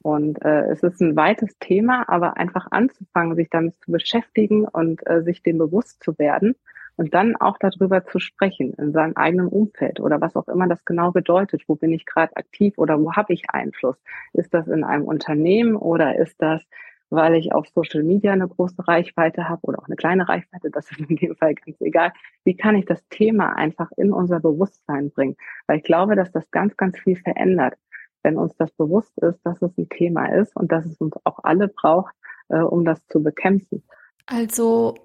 Und 0.02 0.44
äh, 0.44 0.64
es 0.72 0.84
ist 0.84 1.02
ein 1.02 1.16
weites 1.16 1.58
Thema, 1.60 2.08
aber 2.10 2.38
einfach 2.38 2.68
anzufangen, 2.72 3.36
sich 3.36 3.50
damit 3.50 3.76
zu 3.84 3.92
beschäftigen 3.92 4.66
und 4.66 5.06
äh, 5.08 5.22
sich 5.24 5.44
dem 5.44 5.58
bewusst 5.58 6.04
zu 6.04 6.18
werden 6.18 6.56
und 6.98 7.14
dann 7.14 7.36
auch 7.36 7.58
darüber 7.58 8.06
zu 8.06 8.20
sprechen 8.20 8.74
in 8.74 8.92
seinem 8.92 9.16
eigenen 9.16 9.48
Umfeld 9.48 10.00
oder 10.00 10.22
was 10.22 10.36
auch 10.36 10.48
immer 10.48 10.68
das 10.68 10.84
genau 10.86 11.12
bedeutet. 11.12 11.64
Wo 11.68 11.76
bin 11.76 11.92
ich 11.92 12.06
gerade 12.06 12.36
aktiv 12.36 12.78
oder 12.78 13.00
wo 13.00 13.14
habe 13.14 13.34
ich 13.34 13.50
Einfluss? 13.50 13.98
Ist 14.34 14.54
das 14.54 14.68
in 14.68 14.84
einem 14.84 15.06
Unternehmen 15.06 15.76
oder 15.76 16.16
ist 16.18 16.42
das, 16.42 16.62
weil 17.10 17.36
ich 17.36 17.54
auf 17.54 17.68
Social 17.68 18.04
Media 18.04 18.34
eine 18.34 18.48
große 18.48 18.88
Reichweite 18.88 19.50
habe 19.50 19.62
oder 19.64 19.80
auch 19.80 19.88
eine 19.88 19.96
kleine 19.96 20.28
Reichweite? 20.28 20.70
Das 20.72 20.92
ist 20.92 21.00
in 21.00 21.16
dem 21.16 21.36
Fall 21.36 21.56
ganz 21.56 21.80
egal. 21.82 22.12
Wie 22.44 22.56
kann 22.56 22.76
ich 22.76 22.86
das 22.86 23.04
Thema 23.10 23.56
einfach 23.56 23.90
in 23.98 24.12
unser 24.12 24.40
Bewusstsein 24.40 25.12
bringen? 25.12 25.36
Weil 25.68 25.78
ich 25.78 25.84
glaube, 25.84 26.16
dass 26.16 26.32
das 26.32 26.50
ganz, 26.52 26.76
ganz 26.78 27.00
viel 27.00 27.18
verändert 27.18 27.76
wenn 28.24 28.38
uns 28.38 28.56
das 28.58 28.72
bewusst 28.72 29.18
ist, 29.20 29.40
dass 29.44 29.62
es 29.62 29.78
ein 29.78 29.90
Thema 29.90 30.26
ist 30.28 30.56
und 30.56 30.72
dass 30.72 30.86
es 30.86 30.98
uns 30.98 31.14
auch 31.24 31.40
alle 31.44 31.68
braucht, 31.68 32.14
äh, 32.50 32.60
um 32.60 32.86
das 32.86 33.06
zu 33.08 33.22
bekämpfen. 33.22 33.84
Also 34.26 34.96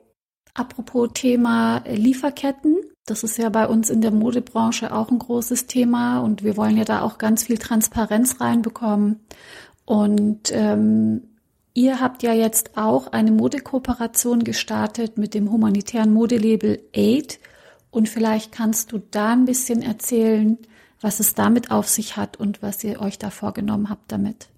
apropos 0.54 1.10
Thema 1.14 1.82
Lieferketten, 1.86 2.76
das 3.06 3.22
ist 3.22 3.38
ja 3.38 3.48
bei 3.50 3.68
uns 3.68 3.88
in 3.88 4.00
der 4.00 4.10
Modebranche 4.10 4.92
auch 4.92 5.10
ein 5.10 5.18
großes 5.18 5.66
Thema 5.66 6.20
und 6.20 6.42
wir 6.42 6.56
wollen 6.56 6.76
ja 6.76 6.84
da 6.84 7.02
auch 7.02 7.18
ganz 7.18 7.44
viel 7.44 7.58
Transparenz 7.58 8.40
reinbekommen. 8.40 9.20
Und 9.84 10.50
ähm, 10.52 11.22
ihr 11.72 12.00
habt 12.00 12.24
ja 12.24 12.32
jetzt 12.32 12.76
auch 12.76 13.12
eine 13.12 13.30
Modekooperation 13.30 14.42
gestartet 14.42 15.18
mit 15.18 15.34
dem 15.34 15.52
humanitären 15.52 16.12
Modelabel 16.12 16.82
Aid. 16.92 17.38
Und 17.90 18.08
vielleicht 18.08 18.50
kannst 18.50 18.90
du 18.90 18.98
da 18.98 19.32
ein 19.32 19.44
bisschen 19.44 19.82
erzählen, 19.82 20.58
was 21.00 21.20
es 21.20 21.34
damit 21.34 21.70
auf 21.70 21.86
sich 21.86 22.16
hat 22.16 22.38
und 22.38 22.62
was 22.62 22.82
ihr 22.84 23.00
euch 23.00 23.18
da 23.18 23.30
vorgenommen 23.30 23.90
habt 23.90 24.10
damit. 24.12 24.48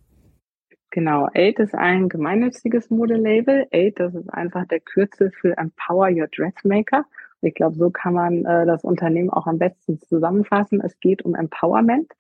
Genau, 0.91 1.29
Aid 1.35 1.59
ist 1.59 1.75
ein 1.75 2.09
gemeinnütziges 2.09 2.89
Modelabel. 2.91 3.67
Aid, 3.71 4.01
das 4.01 4.15
ist 4.15 4.33
einfach 4.33 4.67
der 4.67 4.81
Kürzel 4.81 5.31
für 5.31 5.57
Empower 5.59 6.09
Your 6.09 6.29
Dressmaker. 6.29 7.05
Ich 7.43 7.55
glaube, 7.55 7.77
so 7.77 7.91
kann 7.91 8.15
man 8.15 8.45
äh, 8.45 8.67
das 8.67 8.85
Unternehmen 8.85 9.31
auch 9.31 9.47
am 9.47 9.59
besten 9.59 10.01
zusammenfassen. 10.01 10.81
Es 10.81 10.99
geht 10.99 11.23
um 11.23 11.35
Empowerment. 11.35 12.11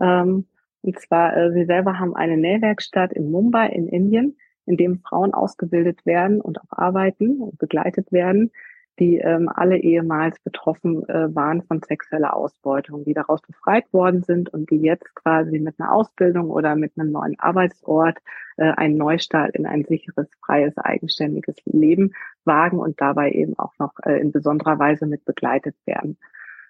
Ähm, 0.00 0.46
und 0.82 1.00
zwar, 1.00 1.36
äh, 1.36 1.52
sie 1.52 1.64
selber 1.64 1.98
haben 1.98 2.14
eine 2.14 2.36
Nähwerkstatt 2.36 3.12
in 3.12 3.30
Mumbai 3.30 3.68
in 3.68 3.88
Indien, 3.88 4.36
in 4.66 4.76
dem 4.76 5.00
Frauen 5.00 5.34
ausgebildet 5.34 6.06
werden 6.06 6.40
und 6.40 6.60
auch 6.60 6.78
arbeiten 6.78 7.40
und 7.40 7.58
begleitet 7.58 8.12
werden, 8.12 8.52
die 8.98 9.18
ähm, 9.18 9.48
alle 9.48 9.76
ehemals 9.76 10.38
betroffen 10.40 11.06
äh, 11.08 11.34
waren 11.34 11.62
von 11.62 11.82
sexueller 11.82 12.34
Ausbeutung, 12.34 13.04
die 13.04 13.14
daraus 13.14 13.42
befreit 13.42 13.92
worden 13.92 14.22
sind 14.22 14.48
und 14.48 14.70
die 14.70 14.80
jetzt 14.80 15.14
quasi 15.14 15.58
mit 15.58 15.78
einer 15.78 15.92
Ausbildung 15.92 16.50
oder 16.50 16.76
mit 16.76 16.92
einem 16.96 17.12
neuen 17.12 17.38
Arbeitsort 17.38 18.18
äh, 18.56 18.70
einen 18.70 18.96
Neustart 18.96 19.54
in 19.54 19.66
ein 19.66 19.84
sicheres, 19.84 20.28
freies, 20.44 20.76
eigenständiges 20.78 21.56
Leben 21.66 22.12
wagen 22.44 22.78
und 22.78 23.00
dabei 23.00 23.32
eben 23.32 23.58
auch 23.58 23.72
noch 23.78 23.92
äh, 24.04 24.18
in 24.18 24.32
besonderer 24.32 24.78
Weise 24.78 25.06
mit 25.06 25.24
begleitet 25.24 25.76
werden. 25.84 26.16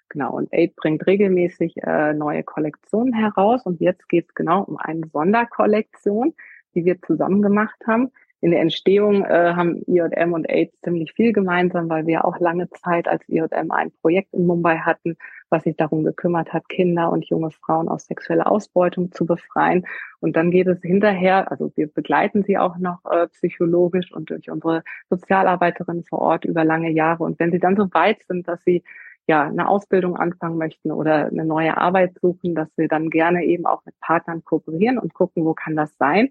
Genau, 0.09 0.33
und 0.35 0.53
Aid 0.53 0.75
bringt 0.75 1.05
regelmäßig 1.05 1.77
äh, 1.83 2.13
neue 2.13 2.43
Kollektionen 2.43 3.13
heraus 3.13 3.65
und 3.65 3.81
jetzt 3.81 4.07
geht 4.09 4.27
es 4.29 4.35
genau 4.35 4.63
um 4.63 4.77
eine 4.77 5.07
Sonderkollektion, 5.07 6.33
die 6.75 6.85
wir 6.85 7.01
zusammen 7.01 7.41
gemacht 7.41 7.79
haben, 7.85 8.11
in 8.39 8.51
der 8.51 8.61
Entstehung 8.61 9.25
äh, 9.25 9.53
haben 9.55 9.81
IJM 9.87 10.33
und 10.33 10.47
AIDS 10.49 10.79
ziemlich 10.81 11.13
viel 11.13 11.33
gemeinsam, 11.33 11.89
weil 11.89 12.05
wir 12.05 12.23
auch 12.23 12.39
lange 12.39 12.69
Zeit 12.69 13.07
als 13.07 13.27
IJM 13.27 13.71
ein 13.71 13.91
Projekt 14.01 14.33
in 14.33 14.45
Mumbai 14.45 14.77
hatten, 14.77 15.17
was 15.49 15.63
sich 15.63 15.75
darum 15.75 16.03
gekümmert 16.03 16.53
hat, 16.53 16.69
Kinder 16.69 17.11
und 17.11 17.25
junge 17.25 17.51
Frauen 17.51 17.89
aus 17.89 18.05
sexueller 18.05 18.51
Ausbeutung 18.51 19.11
zu 19.11 19.25
befreien. 19.25 19.87
Und 20.19 20.35
dann 20.35 20.51
geht 20.51 20.67
es 20.67 20.81
hinterher, 20.81 21.49
also 21.51 21.71
wir 21.75 21.87
begleiten 21.87 22.43
sie 22.43 22.57
auch 22.57 22.77
noch 22.77 22.99
äh, 23.09 23.27
psychologisch 23.29 24.11
und 24.13 24.29
durch 24.29 24.51
unsere 24.51 24.83
Sozialarbeiterin 25.09 26.03
vor 26.03 26.19
Ort 26.19 26.45
über 26.45 26.63
lange 26.63 26.91
Jahre. 26.91 27.23
Und 27.23 27.39
wenn 27.39 27.51
sie 27.51 27.59
dann 27.59 27.75
so 27.75 27.91
weit 27.93 28.21
sind, 28.27 28.47
dass 28.47 28.63
sie 28.63 28.83
ja 29.25 29.43
eine 29.43 29.67
Ausbildung 29.67 30.15
anfangen 30.15 30.57
möchten 30.57 30.91
oder 30.91 31.25
eine 31.25 31.43
neue 31.43 31.75
Arbeit 31.75 32.13
suchen, 32.21 32.55
dass 32.55 32.69
wir 32.77 32.87
dann 32.87 33.09
gerne 33.09 33.43
eben 33.45 33.65
auch 33.65 33.83
mit 33.85 33.99
Partnern 33.99 34.43
kooperieren 34.43 34.99
und 34.99 35.13
gucken, 35.13 35.43
wo 35.43 35.53
kann 35.53 35.75
das 35.75 35.95
sein. 35.97 36.29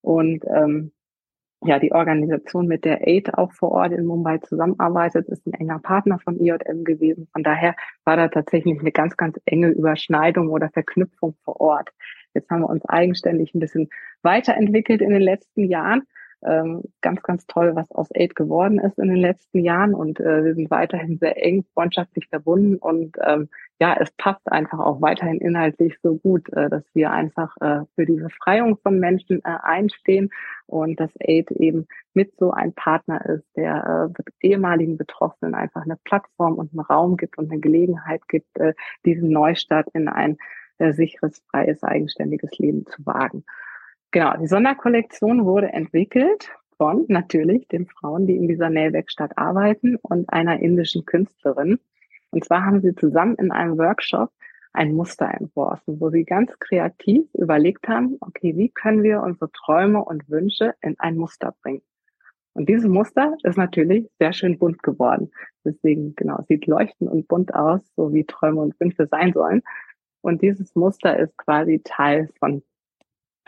Und 0.00 0.44
ähm, 0.46 0.92
ja, 1.64 1.78
die 1.78 1.92
Organisation, 1.92 2.66
mit 2.66 2.84
der 2.84 3.06
AID 3.06 3.34
auch 3.34 3.52
vor 3.52 3.72
Ort 3.72 3.92
in 3.92 4.06
Mumbai 4.06 4.38
zusammenarbeitet, 4.38 5.28
ist 5.28 5.46
ein 5.46 5.54
enger 5.54 5.80
Partner 5.80 6.18
von 6.20 6.38
IJM 6.38 6.84
gewesen. 6.84 7.28
Von 7.32 7.42
daher 7.42 7.74
war 8.04 8.16
da 8.16 8.28
tatsächlich 8.28 8.78
eine 8.78 8.92
ganz, 8.92 9.16
ganz 9.16 9.40
enge 9.44 9.68
Überschneidung 9.68 10.50
oder 10.50 10.70
Verknüpfung 10.70 11.34
vor 11.44 11.60
Ort. 11.60 11.90
Jetzt 12.34 12.50
haben 12.50 12.60
wir 12.60 12.70
uns 12.70 12.84
eigenständig 12.86 13.54
ein 13.54 13.60
bisschen 13.60 13.88
weiterentwickelt 14.22 15.00
in 15.00 15.10
den 15.10 15.22
letzten 15.22 15.64
Jahren 15.64 16.02
ähm, 16.42 16.82
ganz, 17.00 17.22
ganz 17.22 17.46
toll, 17.46 17.74
was 17.74 17.90
aus 17.92 18.08
Aid 18.14 18.34
geworden 18.34 18.78
ist 18.78 18.98
in 18.98 19.08
den 19.08 19.16
letzten 19.16 19.60
Jahren. 19.60 19.94
Und 19.94 20.20
äh, 20.20 20.44
wir 20.44 20.54
sind 20.54 20.70
weiterhin 20.70 21.18
sehr 21.18 21.42
eng 21.42 21.64
freundschaftlich 21.74 22.28
verbunden. 22.28 22.76
Und 22.76 23.16
ähm, 23.24 23.48
ja, 23.80 23.96
es 23.98 24.10
passt 24.12 24.50
einfach 24.50 24.78
auch 24.78 25.00
weiterhin 25.00 25.40
inhaltlich 25.40 25.96
so 26.02 26.16
gut, 26.16 26.52
äh, 26.52 26.68
dass 26.68 26.84
wir 26.94 27.10
einfach 27.10 27.56
äh, 27.60 27.80
für 27.94 28.06
die 28.06 28.16
Befreiung 28.16 28.78
von 28.78 28.98
Menschen 28.98 29.40
äh, 29.44 29.56
einstehen 29.62 30.30
und 30.66 31.00
dass 31.00 31.10
Aid 31.20 31.50
eben 31.52 31.86
mit 32.14 32.36
so 32.36 32.50
ein 32.50 32.72
Partner 32.72 33.24
ist, 33.24 33.44
der 33.56 34.10
äh, 34.16 34.46
ehemaligen 34.46 34.96
Betroffenen 34.96 35.54
einfach 35.54 35.82
eine 35.82 35.96
Plattform 36.04 36.54
und 36.54 36.72
einen 36.72 36.80
Raum 36.80 37.16
gibt 37.16 37.38
und 37.38 37.50
eine 37.50 37.60
Gelegenheit 37.60 38.26
gibt, 38.28 38.58
äh, 38.58 38.74
diesen 39.04 39.30
Neustart 39.30 39.88
in 39.94 40.08
ein 40.08 40.36
äh, 40.78 40.92
sicheres, 40.92 41.42
freies, 41.50 41.82
eigenständiges 41.82 42.58
Leben 42.58 42.86
zu 42.86 43.04
wagen. 43.04 43.44
Genau, 44.10 44.36
die 44.38 44.46
Sonderkollektion 44.46 45.44
wurde 45.44 45.72
entwickelt 45.72 46.50
von 46.78 47.04
natürlich 47.08 47.68
den 47.68 47.86
Frauen, 47.86 48.26
die 48.26 48.36
in 48.36 48.48
dieser 48.48 48.70
Nähwerkstatt 48.70 49.36
arbeiten 49.36 49.96
und 49.96 50.32
einer 50.32 50.60
indischen 50.60 51.04
Künstlerin. 51.04 51.78
Und 52.30 52.44
zwar 52.44 52.64
haben 52.64 52.80
sie 52.80 52.94
zusammen 52.94 53.34
in 53.34 53.50
einem 53.50 53.76
Workshop 53.76 54.30
ein 54.72 54.94
Muster 54.94 55.28
entworfen, 55.28 56.00
wo 56.00 56.08
sie 56.08 56.24
ganz 56.24 56.58
kreativ 56.58 57.26
überlegt 57.34 57.86
haben, 57.88 58.16
okay, 58.20 58.56
wie 58.56 58.70
können 58.70 59.02
wir 59.02 59.22
unsere 59.22 59.50
Träume 59.52 60.02
und 60.02 60.28
Wünsche 60.30 60.74
in 60.80 60.98
ein 60.98 61.16
Muster 61.16 61.54
bringen? 61.62 61.82
Und 62.54 62.68
dieses 62.68 62.88
Muster 62.88 63.36
ist 63.42 63.58
natürlich 63.58 64.08
sehr 64.18 64.32
schön 64.32 64.58
bunt 64.58 64.82
geworden. 64.82 65.30
Deswegen, 65.64 66.14
genau, 66.16 66.42
sieht 66.48 66.66
leuchtend 66.66 67.10
und 67.10 67.28
bunt 67.28 67.54
aus, 67.54 67.80
so 67.94 68.12
wie 68.14 68.24
Träume 68.24 68.60
und 68.60 68.78
Wünsche 68.80 69.06
sein 69.06 69.32
sollen. 69.32 69.62
Und 70.22 70.42
dieses 70.42 70.74
Muster 70.74 71.18
ist 71.18 71.36
quasi 71.36 71.80
Teil 71.84 72.30
von 72.38 72.62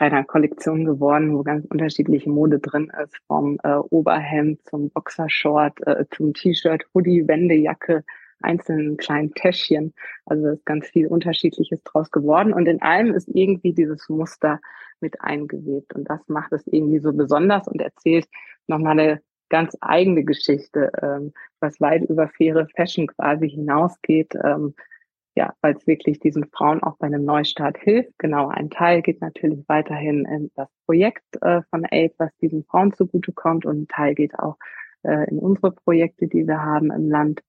einer 0.01 0.23
Kollektion 0.23 0.83
geworden, 0.83 1.37
wo 1.37 1.43
ganz 1.43 1.65
unterschiedliche 1.65 2.29
Mode 2.29 2.59
drin 2.59 2.91
ist, 3.03 3.15
vom 3.27 3.59
äh, 3.63 3.75
Oberhemd 3.75 4.59
zum 4.67 4.89
Boxershort, 4.89 5.79
äh, 5.85 6.05
zum 6.09 6.33
T-Shirt, 6.33 6.83
Hoodie, 6.93 7.27
Wendejacke, 7.27 8.03
einzelnen 8.41 8.97
kleinen 8.97 9.31
Täschchen. 9.35 9.93
Also 10.25 10.47
ist 10.47 10.65
ganz 10.65 10.87
viel 10.87 11.05
Unterschiedliches 11.05 11.83
draus 11.83 12.09
geworden 12.09 12.51
und 12.51 12.65
in 12.65 12.81
allem 12.81 13.13
ist 13.13 13.29
irgendwie 13.31 13.73
dieses 13.73 14.09
Muster 14.09 14.59
mit 15.01 15.21
eingewebt 15.21 15.93
und 15.93 16.09
das 16.09 16.27
macht 16.27 16.51
es 16.51 16.65
irgendwie 16.65 16.99
so 16.99 17.13
besonders 17.13 17.67
und 17.67 17.79
erzählt 17.79 18.27
nochmal 18.65 18.99
eine 18.99 19.21
ganz 19.49 19.77
eigene 19.81 20.23
Geschichte, 20.23 20.91
ähm, 20.99 21.31
was 21.59 21.79
weit 21.79 22.09
über 22.09 22.27
faire 22.27 22.67
Fashion 22.75 23.05
quasi 23.05 23.49
hinausgeht, 23.49 24.33
ähm, 24.43 24.73
ja, 25.35 25.53
weil 25.61 25.75
es 25.75 25.87
wirklich 25.87 26.19
diesen 26.19 26.45
Frauen 26.45 26.83
auch 26.83 26.97
bei 26.97 27.07
einem 27.07 27.23
Neustart 27.23 27.77
hilft. 27.77 28.17
Genau, 28.17 28.49
ein 28.49 28.69
Teil 28.69 29.01
geht 29.01 29.21
natürlich 29.21 29.63
weiterhin 29.67 30.25
in 30.25 30.51
das 30.55 30.67
Projekt 30.85 31.23
äh, 31.41 31.61
von 31.69 31.85
AID, 31.85 32.15
was 32.17 32.35
diesen 32.37 32.63
Frauen 32.65 32.93
zugutekommt 32.93 33.65
und 33.65 33.83
ein 33.83 33.87
Teil 33.87 34.13
geht 34.13 34.37
auch 34.37 34.57
äh, 35.03 35.29
in 35.29 35.39
unsere 35.39 35.71
Projekte, 35.71 36.27
die 36.27 36.45
wir 36.45 36.61
haben 36.61 36.91
im 36.91 37.09
Land. 37.09 37.41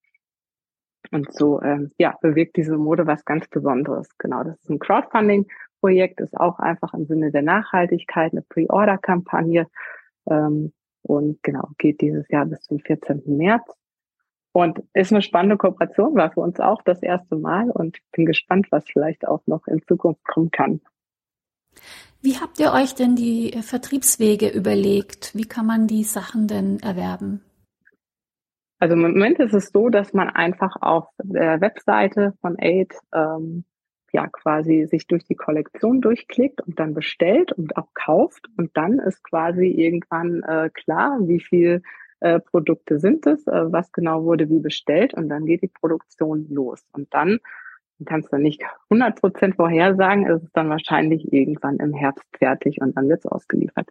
Und 1.11 1.33
so, 1.35 1.61
ähm, 1.61 1.91
ja, 1.99 2.17
bewirkt 2.23 2.57
diese 2.57 2.77
Mode 2.79 3.07
was 3.07 3.25
ganz 3.25 3.49
Besonderes. 3.49 4.09
Genau, 4.19 4.45
das 4.45 4.59
ist 4.61 4.71
ein 4.71 4.79
Crowdfunding-Projekt, 4.79 6.21
ist 6.21 6.39
auch 6.39 6.59
einfach 6.59 6.95
im 6.95 7.07
Sinne 7.07 7.33
der 7.33 7.43
Nachhaltigkeit 7.43 8.33
eine 8.33 8.43
Pre-Order-Kampagne 8.43 9.67
ähm, 10.31 10.73
und 11.03 11.43
genau, 11.43 11.69
geht 11.79 12.01
dieses 12.01 12.29
Jahr 12.29 12.47
bis 12.47 12.61
zum 12.63 12.79
14. 12.79 13.23
März. 13.27 13.65
Und 14.53 14.83
ist 14.93 15.13
eine 15.13 15.23
spannende 15.23 15.57
Kooperation, 15.57 16.15
war 16.15 16.31
für 16.31 16.41
uns 16.41 16.61
auch 16.61 16.83
das 16.83 17.03
erste 17.03 17.37
Mal 17.37 17.71
und 17.71 17.99
bin 18.13 18.27
gespannt, 18.27 18.67
was 18.71 18.85
vielleicht 18.87 19.27
auch 19.27 19.41
noch 19.47 19.67
in 19.67 19.83
Zukunft 19.87 20.23
kommen 20.25 20.51
kann. 20.51 20.81
Wie 22.21 22.37
habt 22.39 22.61
ihr 22.61 22.73
euch 22.73 22.95
denn 22.95 23.17
die 23.17 23.53
Vertriebswege 23.63 24.49
überlegt? 24.49 25.35
Wie 25.35 25.47
kann 25.47 25.67
man 25.67 25.87
die 25.87 26.05
Sachen 26.05 26.47
denn 26.47 26.79
erwerben? 26.81 27.43
Also 28.79 28.95
im 28.95 29.01
Moment 29.01 29.39
ist 29.39 29.55
es 29.55 29.71
so, 29.71 29.89
dass 29.89 30.13
man 30.13 30.29
einfach 30.29 30.77
auf 30.81 31.07
der 31.23 31.61
Webseite 31.61 32.35
von 32.41 32.57
Aid 32.59 32.93
ähm, 33.15 33.65
ja 34.13 34.27
quasi 34.29 34.87
sich 34.91 35.07
durch 35.07 35.25
die 35.25 35.35
Kollektion 35.35 36.01
durchklickt 36.01 36.61
und 36.61 36.79
dann 36.79 36.93
bestellt 36.93 37.53
und 37.53 37.77
auch 37.77 37.89
kauft 37.95 38.47
und 38.57 38.77
dann 38.77 38.99
ist 38.99 39.23
quasi 39.25 39.67
irgendwann 39.67 40.43
äh, 40.43 40.71
klar, 40.73 41.19
wie 41.23 41.41
viel 41.41 41.83
äh, 42.23 42.41
Produkte 42.41 42.99
sind 43.01 43.27
es, 43.27 43.47
äh, 43.47 43.73
was 43.73 43.93
genau 43.93 44.25
wurde 44.25 44.49
wie 44.49 44.61
bestellt 44.61 45.13
und 45.15 45.29
dann 45.29 45.45
geht 45.45 45.63
die 45.63 45.69
Produktion 45.69 46.47
los. 46.49 46.83
Und 46.93 47.13
dann 47.13 47.41
kannst 48.07 48.33
du 48.33 48.37
nicht 48.37 48.63
100 48.91 49.21
Prozent 49.21 49.57
vorhersagen, 49.57 50.27
ist 50.27 50.45
es 50.45 50.53
dann 50.53 50.71
wahrscheinlich 50.71 51.33
irgendwann 51.33 51.79
im 51.79 51.93
Herbst 51.93 52.25
fertig 52.37 52.81
und 52.81 52.97
dann 52.97 53.09
wird 53.09 53.25
es 53.25 53.31
ausgeliefert. 53.31 53.89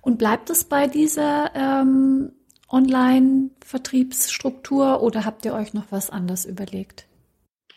Und 0.00 0.18
bleibt 0.18 0.50
es 0.50 0.64
bei 0.64 0.88
dieser 0.88 1.52
ähm, 1.54 2.32
Online-Vertriebsstruktur 2.68 5.00
oder 5.02 5.24
habt 5.24 5.44
ihr 5.44 5.54
euch 5.54 5.74
noch 5.74 5.86
was 5.90 6.10
anderes 6.10 6.44
überlegt? 6.44 7.06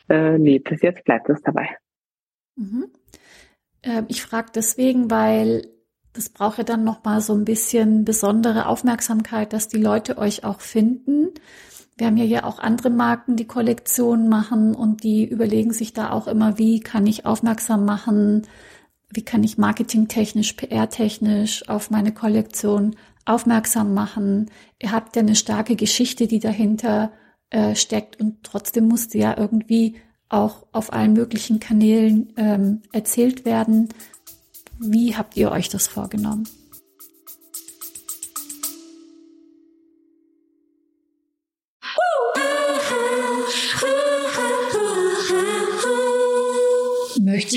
Äh, 0.10 0.39
nee, 0.39 0.60
bis 0.60 0.82
jetzt 0.82 1.06
bleibt 1.06 1.30
es 1.30 1.42
dabei. 1.42 1.70
Mhm. 2.56 2.88
Äh, 3.84 4.04
ich 4.08 4.24
frage 4.24 4.51
deswegen, 4.56 5.12
weil 5.12 5.68
das 6.17 6.29
braucht 6.29 6.57
ja 6.57 6.63
dann 6.63 6.83
noch 6.83 7.03
mal 7.03 7.21
so 7.21 7.33
ein 7.33 7.45
bisschen 7.45 8.03
besondere 8.03 8.65
Aufmerksamkeit, 8.65 9.53
dass 9.53 9.67
die 9.67 9.77
Leute 9.77 10.17
euch 10.17 10.43
auch 10.43 10.62
finden. 10.62 11.29
Wir 11.95 12.07
haben 12.07 12.17
ja 12.17 12.25
ja 12.25 12.43
auch 12.43 12.57
andere 12.57 12.89
Marken, 12.89 13.36
die 13.36 13.45
Kollektionen 13.45 14.27
machen 14.27 14.74
und 14.74 15.03
die 15.03 15.25
überlegen 15.25 15.74
sich 15.74 15.93
da 15.93 16.09
auch 16.09 16.27
immer, 16.27 16.57
wie 16.57 16.79
kann 16.79 17.05
ich 17.05 17.27
aufmerksam 17.27 17.86
machen, 17.86 18.47
wie 19.09 19.24
kann 19.24 19.43
ich 19.43 19.59
marketingtechnisch, 19.59 20.53
PR-technisch 20.53 21.69
auf 21.69 21.91
meine 21.91 22.13
Kollektion 22.13 22.95
aufmerksam 23.25 23.93
machen. 23.93 24.50
Ihr 24.81 24.91
habt 24.91 25.15
ja 25.15 25.21
eine 25.21 25.36
starke 25.36 25.75
Geschichte, 25.75 26.25
die 26.25 26.39
dahinter 26.39 27.12
äh, 27.51 27.75
steckt 27.75 28.19
und 28.19 28.41
trotzdem 28.41 28.88
musste 28.88 29.19
ja 29.19 29.38
irgendwie 29.38 29.97
auch 30.29 30.65
auf 30.71 30.91
allen 30.91 31.13
möglichen 31.13 31.59
Kanälen 31.59 32.33
ähm, 32.38 32.81
erzählt 32.91 33.45
werden. 33.45 33.89
Wie 34.79 35.15
habt 35.15 35.36
ihr 35.36 35.51
euch 35.51 35.69
das 35.69 35.88
vorgenommen? 35.88 36.48
Möchtest 47.19 47.57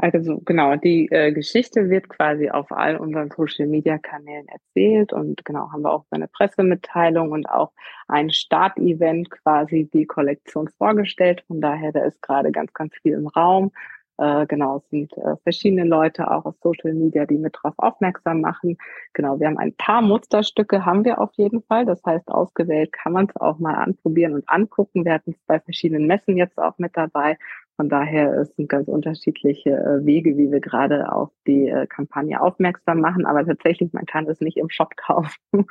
Also 0.00 0.38
genau, 0.44 0.76
die 0.76 1.08
äh, 1.10 1.32
Geschichte 1.32 1.90
wird 1.90 2.08
quasi 2.08 2.50
auf 2.50 2.70
all 2.70 2.96
unseren 2.96 3.30
Social-Media-Kanälen 3.30 4.46
erzählt 4.46 5.12
und 5.12 5.44
genau 5.44 5.72
haben 5.72 5.82
wir 5.82 5.92
auch 5.92 6.04
eine 6.10 6.28
Pressemitteilung 6.28 7.32
und 7.32 7.46
auch 7.50 7.72
ein 8.06 8.30
Start-Event 8.30 9.28
quasi 9.30 9.90
die 9.92 10.06
Kollektion 10.06 10.68
vorgestellt. 10.78 11.42
Von 11.48 11.60
daher, 11.60 11.90
da 11.90 12.04
ist 12.04 12.22
gerade 12.22 12.52
ganz, 12.52 12.72
ganz 12.72 12.94
viel 13.02 13.14
im 13.14 13.26
Raum. 13.26 13.72
Äh, 14.18 14.46
genau, 14.46 14.78
es 14.78 14.90
sind 14.90 15.16
äh, 15.16 15.36
verschiedene 15.44 15.84
Leute 15.84 16.30
auch 16.30 16.44
aus 16.44 16.58
Social 16.60 16.92
Media, 16.92 17.24
die 17.24 17.38
mit 17.38 17.56
drauf 17.60 17.74
aufmerksam 17.76 18.40
machen. 18.40 18.76
Genau, 19.12 19.38
wir 19.38 19.46
haben 19.46 19.58
ein 19.58 19.74
paar 19.74 20.02
Musterstücke, 20.02 20.84
haben 20.84 21.04
wir 21.04 21.20
auf 21.20 21.30
jeden 21.34 21.62
Fall. 21.62 21.86
Das 21.86 22.02
heißt, 22.04 22.28
ausgewählt 22.28 22.92
kann 22.92 23.12
man 23.12 23.26
es 23.26 23.36
auch 23.36 23.60
mal 23.60 23.74
anprobieren 23.74 24.34
und 24.34 24.48
angucken. 24.48 25.04
Wir 25.04 25.14
hatten 25.14 25.30
es 25.30 25.38
bei 25.46 25.60
verschiedenen 25.60 26.06
Messen 26.08 26.36
jetzt 26.36 26.58
auch 26.58 26.76
mit 26.78 26.96
dabei. 26.96 27.38
Von 27.76 27.88
daher 27.88 28.44
sind 28.44 28.68
ganz 28.68 28.88
unterschiedliche 28.88 29.70
äh, 29.70 30.04
Wege, 30.04 30.36
wie 30.36 30.50
wir 30.50 30.60
gerade 30.60 31.12
auf 31.12 31.30
die 31.46 31.68
äh, 31.68 31.86
Kampagne 31.86 32.40
aufmerksam 32.40 33.00
machen. 33.00 33.24
Aber 33.24 33.46
tatsächlich, 33.46 33.92
man 33.92 34.04
kann 34.04 34.26
es 34.26 34.40
nicht 34.40 34.56
im 34.56 34.68
Shop 34.68 34.96
kaufen, 34.96 35.36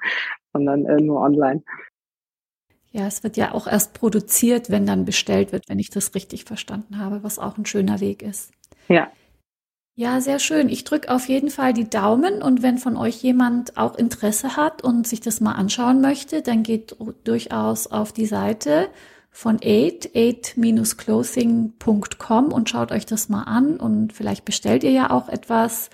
sondern 0.54 0.86
äh, 0.86 1.02
nur 1.02 1.20
online. 1.20 1.64
Ja, 2.92 3.06
es 3.06 3.24
wird 3.24 3.38
ja 3.38 3.54
auch 3.54 3.68
erst 3.68 3.94
produziert, 3.94 4.70
wenn 4.70 4.86
dann 4.86 5.06
bestellt 5.06 5.52
wird, 5.52 5.68
wenn 5.68 5.80
ich 5.80 5.90
das 5.90 6.16
richtig 6.16 6.46
verstanden 6.46 7.00
habe, 7.00 7.24
was 7.24 7.40
auch 7.40 7.58
ein 7.58 7.66
schöner 7.66 8.00
Weg 8.00 8.22
ist. 8.22 8.52
Ja. 8.88 9.12
Ja, 10.00 10.22
sehr 10.22 10.38
schön. 10.38 10.70
Ich 10.70 10.84
drücke 10.84 11.12
auf 11.12 11.28
jeden 11.28 11.50
Fall 11.50 11.74
die 11.74 11.90
Daumen 11.90 12.44
und 12.44 12.62
wenn 12.62 12.78
von 12.78 12.96
euch 12.98 13.24
jemand 13.24 13.78
auch 13.78 13.96
Interesse 13.96 14.56
hat 14.56 14.84
und 14.84 15.08
sich 15.08 15.22
das 15.22 15.42
mal 15.42 15.54
anschauen 15.54 16.02
möchte, 16.02 16.44
dann 16.44 16.62
geht 16.62 16.96
durchaus 17.24 17.88
auf 17.88 18.14
die 18.14 18.28
Seite 18.28 18.90
von 19.32 19.56
8, 19.56 20.16
8-clothing.com 20.16 22.54
und 22.54 22.70
schaut 22.70 22.92
euch 22.92 23.08
das 23.08 23.28
mal 23.30 23.42
an 23.44 23.80
und 23.80 24.14
vielleicht 24.14 24.46
bestellt 24.46 24.84
ihr 24.84 24.92
ja 24.92 25.10
auch 25.10 25.30
etwas. 25.30 25.90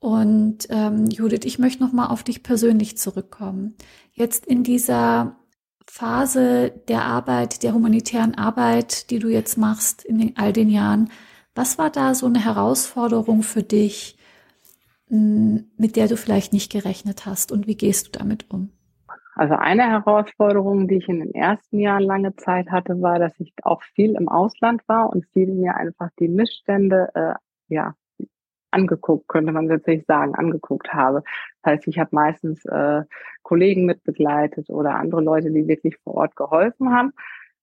Und 0.00 0.66
ähm, 0.70 1.06
Judith, 1.06 1.44
ich 1.44 1.60
möchte 1.60 1.82
noch 1.82 1.92
mal 1.92 2.06
auf 2.06 2.24
dich 2.24 2.42
persönlich 2.42 2.98
zurückkommen. 2.98 3.76
Jetzt 4.12 4.46
in 4.46 4.64
dieser 4.64 5.36
Phase 5.90 6.70
der 6.88 7.04
Arbeit, 7.04 7.62
der 7.62 7.72
humanitären 7.72 8.34
Arbeit, 8.34 9.10
die 9.10 9.18
du 9.18 9.28
jetzt 9.28 9.56
machst 9.56 10.04
in 10.04 10.18
den, 10.18 10.36
all 10.36 10.52
den 10.52 10.68
Jahren, 10.68 11.10
was 11.54 11.78
war 11.78 11.90
da 11.90 12.14
so 12.14 12.26
eine 12.26 12.44
Herausforderung 12.44 13.42
für 13.42 13.62
dich, 13.62 14.16
mit 15.08 15.96
der 15.96 16.06
du 16.06 16.16
vielleicht 16.16 16.52
nicht 16.52 16.70
gerechnet 16.70 17.24
hast 17.24 17.50
und 17.50 17.66
wie 17.66 17.76
gehst 17.76 18.06
du 18.06 18.18
damit 18.18 18.50
um? 18.50 18.70
Also 19.34 19.54
eine 19.54 19.88
Herausforderung, 19.88 20.88
die 20.88 20.96
ich 20.96 21.08
in 21.08 21.20
den 21.20 21.32
ersten 21.32 21.78
Jahren 21.78 22.02
lange 22.02 22.36
Zeit 22.36 22.70
hatte, 22.70 23.00
war, 23.00 23.18
dass 23.18 23.32
ich 23.38 23.54
auch 23.62 23.82
viel 23.94 24.14
im 24.14 24.28
Ausland 24.28 24.82
war 24.88 25.10
und 25.10 25.24
viel 25.32 25.52
mir 25.52 25.74
einfach 25.76 26.10
die 26.18 26.28
Missstände 26.28 27.08
äh, 27.14 27.34
ja 27.68 27.94
angeguckt, 28.70 29.28
könnte 29.28 29.52
man 29.52 29.68
tatsächlich 29.68 30.06
sagen, 30.06 30.34
angeguckt 30.34 30.92
habe. 30.92 31.22
Das 31.62 31.72
heißt, 31.72 31.88
ich 31.88 31.98
habe 31.98 32.10
meistens 32.12 32.64
äh, 32.66 33.02
Kollegen 33.42 33.84
mitbegleitet 33.86 34.70
oder 34.70 34.96
andere 34.96 35.22
Leute, 35.22 35.50
die 35.50 35.66
wirklich 35.66 35.96
vor 36.04 36.14
Ort 36.14 36.36
geholfen 36.36 36.92
haben, 36.92 37.12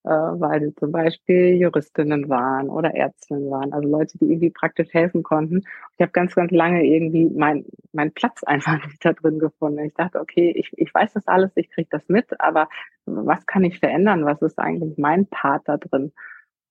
äh, 0.03 0.09
weil 0.09 0.61
sie 0.61 0.75
zum 0.75 0.91
Beispiel 0.91 1.55
Juristinnen 1.55 2.29
waren 2.29 2.69
oder 2.69 2.93
Ärztinnen 2.93 3.49
waren, 3.49 3.73
also 3.73 3.87
Leute, 3.87 4.17
die 4.17 4.25
irgendwie 4.25 4.51
praktisch 4.51 4.93
helfen 4.93 5.23
konnten. 5.23 5.63
Ich 5.95 6.01
habe 6.01 6.11
ganz, 6.11 6.35
ganz 6.35 6.51
lange 6.51 6.85
irgendwie 6.85 7.25
mein, 7.25 7.65
mein 7.91 8.11
Platz 8.11 8.43
einfach 8.45 8.83
nicht 8.85 9.03
da 9.03 9.13
drin 9.13 9.39
gefunden. 9.39 9.79
Ich 9.85 9.93
dachte, 9.93 10.19
okay, 10.19 10.53
ich, 10.55 10.71
ich 10.77 10.93
weiß 10.93 11.13
das 11.13 11.27
alles, 11.27 11.51
ich 11.55 11.69
kriege 11.71 11.89
das 11.91 12.07
mit, 12.07 12.39
aber 12.39 12.69
was 13.05 13.45
kann 13.45 13.63
ich 13.63 13.79
verändern? 13.79 14.25
Was 14.25 14.41
ist 14.41 14.59
eigentlich 14.59 14.97
mein 14.97 15.27
Part 15.27 15.67
da 15.67 15.77
drin? 15.77 16.11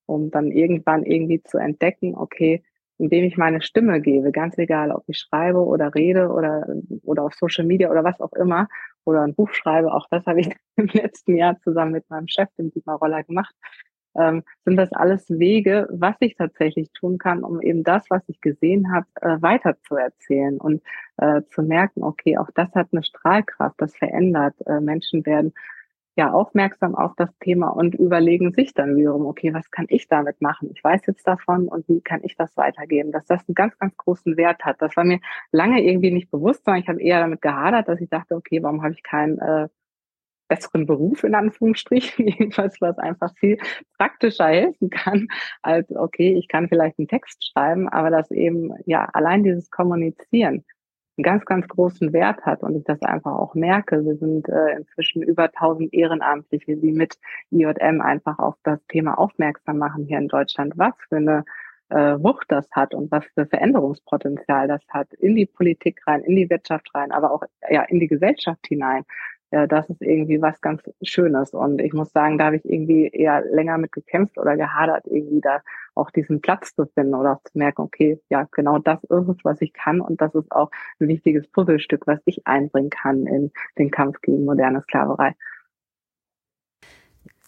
Um 0.07 0.31
dann 0.31 0.51
irgendwann 0.51 1.03
irgendwie 1.05 1.43
zu 1.43 1.59
entdecken, 1.59 2.15
okay, 2.15 2.63
indem 2.99 3.25
ich 3.25 3.37
meine 3.37 3.63
Stimme 3.63 4.01
gebe, 4.01 4.33
ganz 4.33 4.57
egal, 4.59 4.91
ob 4.91 5.05
ich 5.07 5.19
schreibe 5.19 5.65
oder 5.65 5.95
rede 5.95 6.29
oder, 6.29 6.67
oder 7.03 7.25
auf 7.25 7.35
Social 7.35 7.65
Media 7.65 7.91
oder 7.91 8.05
was 8.05 8.21
auch 8.21 8.33
immer, 8.33 8.69
oder 9.05 9.23
ein 9.23 9.35
Buch 9.35 9.53
schreibe, 9.53 9.93
auch 9.93 10.07
das 10.11 10.27
habe 10.27 10.41
ich 10.41 10.49
im 10.77 10.87
letzten 10.87 11.37
Jahr 11.37 11.59
zusammen 11.61 11.93
mit 11.93 12.09
meinem 12.11 12.29
Chef, 12.29 12.49
dem 12.59 12.71
Dietmar 12.71 12.99
Roller, 12.99 13.23
gemacht, 13.25 13.55
ähm, 14.17 14.43
sind 14.65 14.77
das 14.77 14.93
alles 14.93 15.29
Wege, 15.29 15.89
was 15.91 16.15
ich 16.21 16.37
tatsächlich 16.37 16.91
tun 16.93 17.19
kann, 17.19 17.43
um 17.43 17.61
eben 17.61 17.83
das, 17.83 18.05
was 18.11 18.23
ich 18.29 18.41
gesehen 18.41 18.93
habe, 18.93 19.07
äh, 19.21 19.43
weiter 19.43 19.77
zu 19.87 19.97
erzählen 19.97 20.59
und 20.59 20.83
äh, 21.17 21.43
zu 21.51 21.63
merken, 21.63 22.03
okay, 22.03 22.39
auch 22.39 22.51
das 22.55 22.73
hat 22.75 22.89
eine 22.93 23.03
Strahlkraft, 23.03 23.75
das 23.79 23.97
verändert. 23.97 24.55
Äh, 24.67 24.81
Menschen 24.81 25.27
werden 25.27 25.53
ja 26.17 26.33
aufmerksam 26.33 26.95
auf 26.95 27.13
das 27.17 27.31
Thema 27.39 27.69
und 27.69 27.95
überlegen 27.95 28.53
sich 28.53 28.73
dann 28.75 28.97
wiederum, 28.97 29.27
okay, 29.27 29.53
was 29.53 29.71
kann 29.71 29.87
ich 29.89 30.09
damit 30.09 30.41
machen? 30.41 30.71
Ich 30.75 30.83
weiß 30.83 31.07
jetzt 31.07 31.27
davon 31.27 31.69
und 31.69 31.89
wie 31.89 32.01
kann 32.01 32.21
ich 32.23 32.37
das 32.37 32.57
weitergeben? 32.57 33.13
Dass 33.13 33.27
das 33.27 33.47
einen 33.49 33.55
ganz, 33.55 33.77
ganz 33.79 33.97
großen 33.97 34.37
Wert 34.37 34.65
hat. 34.65 34.81
Das 34.81 34.97
war 34.97 35.05
mir 35.05 35.21
lange 35.51 35.83
irgendwie 35.83 36.13
nicht 36.13 36.31
bewusst, 36.31 36.65
sondern 36.65 36.83
ich 36.83 36.89
habe 36.89 37.03
eher 37.03 37.21
damit 37.21 37.43
gehadert, 37.43 37.89
dass 37.89 38.01
ich 38.01 38.09
dachte, 38.09 38.37
okay, 38.37 38.63
warum 38.63 38.83
habe 38.83 38.95
ich 38.95 39.03
keinen 39.03 39.39
äh, 39.39 39.69
besseren 40.49 40.87
Beruf 40.87 41.25
in 41.25 41.35
Anführungsstrichen, 41.35 42.27
jedenfalls 42.29 42.81
was 42.81 42.99
einfach 42.99 43.35
viel 43.37 43.59
praktischer 43.99 44.47
helfen 44.47 44.91
kann, 44.91 45.29
als 45.63 45.91
okay, 45.95 46.37
ich 46.39 46.49
kann 46.49 46.69
vielleicht 46.69 46.99
einen 46.99 47.09
Text 47.09 47.45
schreiben, 47.53 47.89
aber 47.89 48.11
das 48.11 48.31
eben 48.31 48.73
ja 48.87 49.07
allein 49.13 49.43
dieses 49.43 49.71
Kommunizieren 49.71 50.65
einen 51.17 51.23
ganz, 51.23 51.45
ganz 51.45 51.69
großen 51.69 52.13
Wert 52.13 52.45
hat 52.45 52.63
und 52.63 52.77
ich 52.77 52.85
das 52.85 53.01
einfach 53.03 53.33
auch 53.33 53.55
merke. 53.55 54.05
Wir 54.05 54.17
sind 54.17 54.49
äh, 54.49 54.77
inzwischen 54.77 55.23
über 55.23 55.45
1000 55.45 55.93
Ehrenamtliche, 55.93 56.77
die 56.77 56.93
mit 56.93 57.19
IJM 57.51 58.01
einfach 58.01 58.39
auf 58.39 58.57
das 58.65 58.85
Thema 58.89 59.19
aufmerksam 59.19 59.79
machen 59.79 60.05
hier 60.07 60.19
in 60.19 60.29
Deutschland, 60.29 60.75
was 60.77 60.95
für 61.09 61.17
eine 61.17 61.45
äh, 61.91 62.17
Wucht 62.19 62.47
das 62.49 62.69
hat 62.73 62.95
und 62.95 63.11
was 63.11 63.25
für 63.35 63.47
Veränderungspotenzial 63.47 64.69
das 64.69 64.83
hat 64.89 65.13
in 65.15 65.37
die 65.37 65.47
Politik 65.47 66.01
rein, 66.07 66.23
in 66.23 66.37
die 66.37 66.51
Wirtschaft 66.51 66.93
rein, 66.95 67.13
aber 67.13 67.31
auch 67.31 67.43
ja 67.71 67.83
in 67.83 68.01
die 68.01 68.09
Gesellschaft 68.09 68.67
hinein 68.67 69.05
ja, 69.55 69.69
das 69.69 69.89
ist 69.89 70.03
irgendwie 70.03 70.43
was 70.43 70.61
ganz 70.61 70.83
Schönes. 71.01 71.55
Und 71.55 71.81
ich 71.81 71.93
muss 71.93 72.11
sagen, 72.11 72.39
da 72.39 72.47
habe 72.47 72.57
ich 72.57 72.65
irgendwie 72.65 73.07
eher 73.07 73.45
länger 73.45 73.79
mit 73.79 73.93
gekämpft 73.93 74.37
oder 74.37 74.57
gehadert, 74.57 75.07
irgendwie 75.07 75.41
da 75.41 75.63
auch 75.95 76.11
diesen 76.11 76.41
Platz 76.41 76.75
zu 76.75 76.87
finden 76.87 77.15
oder 77.15 77.35
auch 77.35 77.43
zu 77.45 77.57
merken, 77.57 77.83
okay, 77.83 78.21
ja, 78.31 78.49
genau 78.51 78.79
das 78.81 79.05
ist 79.05 79.29
es, 79.29 79.37
was 79.45 79.63
ich 79.63 79.73
kann. 79.73 80.01
Und 80.01 80.21
das 80.21 80.35
ist 80.35 80.51
auch 80.51 80.73
ein 80.99 81.07
wichtiges 81.07 81.47
Puzzlestück, 81.47 82.09
was 82.09 82.19
ich 82.25 82.45
einbringen 82.49 82.91
kann 82.91 83.29
in 83.29 83.53
den 83.79 83.93
Kampf 83.93 84.21
gegen 84.23 84.45
moderne 84.45 84.83
Sklaverei. 84.83 85.37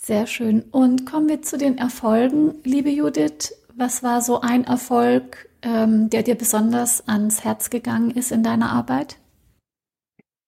Sehr 0.00 0.28
schön. 0.28 0.62
Und 0.70 1.06
kommen 1.06 1.28
wir 1.28 1.42
zu 1.42 1.58
den 1.58 1.76
Erfolgen, 1.76 2.54
liebe 2.62 2.90
Judith. 2.90 3.52
Was 3.74 4.04
war 4.04 4.20
so 4.20 4.40
ein 4.40 4.62
Erfolg, 4.62 5.48
ähm, 5.62 6.08
der 6.08 6.22
dir 6.22 6.36
besonders 6.36 7.08
ans 7.08 7.44
Herz 7.44 7.68
gegangen 7.68 8.12
ist 8.12 8.30
in 8.30 8.44
deiner 8.44 8.70
Arbeit? 8.70 9.18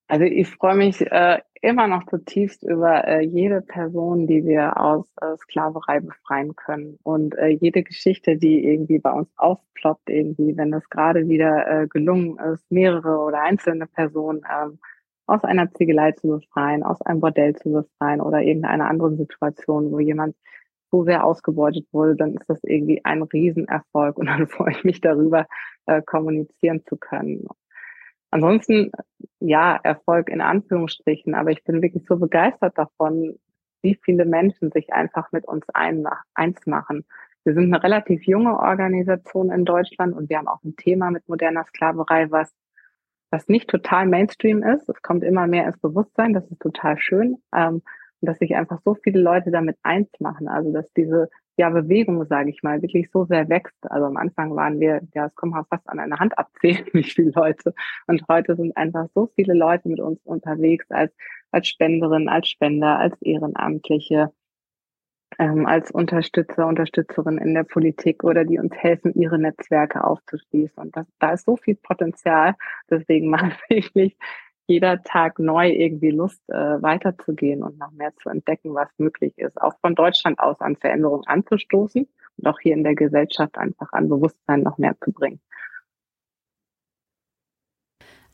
Also 0.08 0.24
ich 0.24 0.48
freue 0.48 0.74
mich 0.74 1.02
äh, 1.02 1.38
immer 1.62 1.86
noch 1.86 2.04
zutiefst 2.06 2.62
über 2.62 3.06
äh, 3.06 3.20
jede 3.24 3.60
Person, 3.60 4.26
die 4.26 4.44
wir 4.44 4.80
aus 4.80 5.06
äh, 5.20 5.36
Sklaverei 5.36 6.00
befreien 6.00 6.54
können. 6.56 6.98
Und 7.02 7.36
äh, 7.36 7.48
jede 7.48 7.82
Geschichte, 7.82 8.36
die 8.36 8.64
irgendwie 8.64 8.98
bei 8.98 9.12
uns 9.12 9.28
aufploppt, 9.36 10.10
irgendwie, 10.10 10.56
wenn 10.56 10.72
es 10.72 10.88
gerade 10.88 11.28
wieder 11.28 11.66
äh, 11.66 11.86
gelungen 11.88 12.38
ist, 12.38 12.70
mehrere 12.70 13.18
oder 13.18 13.42
einzelne 13.42 13.86
Personen 13.86 14.42
ähm, 14.50 14.78
aus 15.26 15.44
einer 15.44 15.70
Ziegelei 15.72 16.12
zu 16.12 16.28
befreien, 16.28 16.82
aus 16.82 17.02
einem 17.02 17.20
Bordell 17.20 17.54
zu 17.56 17.70
befreien 17.70 18.20
oder 18.20 18.40
irgendeiner 18.40 18.88
anderen 18.88 19.16
Situation, 19.16 19.92
wo 19.92 19.98
jemand 20.00 20.34
so 20.90 21.04
sehr 21.04 21.24
ausgebeutet 21.24 21.86
wurde, 21.92 22.16
dann 22.16 22.34
ist 22.34 22.48
das 22.48 22.62
irgendwie 22.64 23.04
ein 23.04 23.22
Riesenerfolg 23.22 24.16
und 24.18 24.26
dann 24.26 24.46
freue 24.48 24.72
ich 24.72 24.84
mich 24.84 25.00
darüber, 25.00 25.46
äh, 25.86 26.02
kommunizieren 26.02 26.82
zu 26.86 26.96
können. 26.96 27.46
Ansonsten, 28.30 28.92
ja, 29.40 29.76
Erfolg 29.82 30.28
in 30.28 30.40
Anführungsstrichen, 30.40 31.34
aber 31.34 31.50
ich 31.50 31.64
bin 31.64 31.82
wirklich 31.82 32.04
so 32.06 32.16
begeistert 32.16 32.76
davon, 32.76 33.38
wie 33.82 33.98
viele 34.04 34.24
Menschen 34.24 34.70
sich 34.70 34.92
einfach 34.92 35.32
mit 35.32 35.46
uns 35.46 35.64
eins 35.72 36.66
machen. 36.66 37.04
Wir 37.44 37.54
sind 37.54 37.72
eine 37.72 37.82
relativ 37.82 38.24
junge 38.24 38.58
Organisation 38.58 39.50
in 39.50 39.64
Deutschland 39.64 40.14
und 40.14 40.28
wir 40.28 40.38
haben 40.38 40.48
auch 40.48 40.62
ein 40.64 40.76
Thema 40.76 41.10
mit 41.10 41.28
moderner 41.28 41.64
Sklaverei, 41.64 42.30
was, 42.30 42.52
was 43.30 43.48
nicht 43.48 43.70
total 43.70 44.06
Mainstream 44.06 44.62
ist. 44.62 44.88
Es 44.88 45.00
kommt 45.00 45.24
immer 45.24 45.46
mehr 45.46 45.66
ins 45.66 45.78
Bewusstsein, 45.78 46.34
das 46.34 46.50
ist 46.50 46.60
total 46.60 46.98
schön. 46.98 47.36
Ähm, 47.54 47.82
und 48.20 48.26
dass 48.28 48.38
sich 48.38 48.56
einfach 48.56 48.80
so 48.84 48.94
viele 48.94 49.20
Leute 49.20 49.50
damit 49.50 49.78
eins 49.82 50.10
machen. 50.18 50.48
Also 50.48 50.72
dass 50.72 50.92
diese 50.92 51.30
ja, 51.58 51.70
Bewegung, 51.70 52.24
sage 52.26 52.50
ich 52.50 52.62
mal, 52.62 52.80
wirklich 52.82 53.10
so 53.10 53.24
sehr 53.24 53.48
wächst. 53.48 53.76
Also 53.90 54.06
am 54.06 54.16
Anfang 54.16 54.54
waren 54.54 54.78
wir, 54.78 55.02
ja, 55.14 55.26
es 55.26 55.34
kommt 55.34 55.52
mal 55.52 55.64
fast 55.64 55.88
an 55.88 55.98
eine 55.98 56.18
Hand 56.18 56.38
abzählen, 56.38 56.86
wie 56.92 57.02
viele 57.02 57.32
Leute. 57.32 57.74
Und 58.06 58.22
heute 58.28 58.56
sind 58.56 58.76
einfach 58.76 59.08
so 59.14 59.28
viele 59.34 59.54
Leute 59.54 59.88
mit 59.88 60.00
uns 60.00 60.20
unterwegs 60.24 60.88
als, 60.90 61.12
als 61.50 61.66
Spenderin, 61.68 62.28
als 62.28 62.48
Spender, 62.48 62.98
als 62.98 63.20
Ehrenamtliche, 63.22 64.32
ähm, 65.40 65.66
als 65.66 65.90
Unterstützer, 65.90 66.66
Unterstützerin 66.68 67.38
in 67.38 67.54
der 67.54 67.64
Politik 67.64 68.22
oder 68.22 68.44
die 68.44 68.58
uns 68.58 68.74
helfen, 68.76 69.12
ihre 69.14 69.38
Netzwerke 69.38 70.04
aufzuschließen. 70.04 70.80
Und 70.80 70.96
das, 70.96 71.06
da 71.18 71.32
ist 71.32 71.44
so 71.44 71.56
viel 71.56 71.74
Potenzial. 71.74 72.54
Deswegen 72.88 73.30
macht 73.30 73.58
wirklich 73.68 74.16
jeder 74.68 75.02
Tag 75.02 75.38
neu 75.38 75.70
irgendwie 75.70 76.10
Lust, 76.10 76.42
äh, 76.48 76.54
weiterzugehen 76.54 77.62
und 77.62 77.78
noch 77.78 77.90
mehr 77.90 78.14
zu 78.22 78.28
entdecken, 78.28 78.74
was 78.74 78.88
möglich 78.98 79.36
ist. 79.38 79.60
Auch 79.60 79.74
von 79.80 79.94
Deutschland 79.94 80.38
aus 80.38 80.60
an 80.60 80.76
Veränderungen 80.76 81.26
anzustoßen 81.26 82.06
und 82.36 82.46
auch 82.46 82.60
hier 82.60 82.74
in 82.74 82.84
der 82.84 82.94
Gesellschaft 82.94 83.56
einfach 83.56 83.92
an 83.92 84.10
Bewusstsein 84.10 84.62
noch 84.62 84.76
mehr 84.76 84.94
zu 85.02 85.10
bringen. 85.10 85.40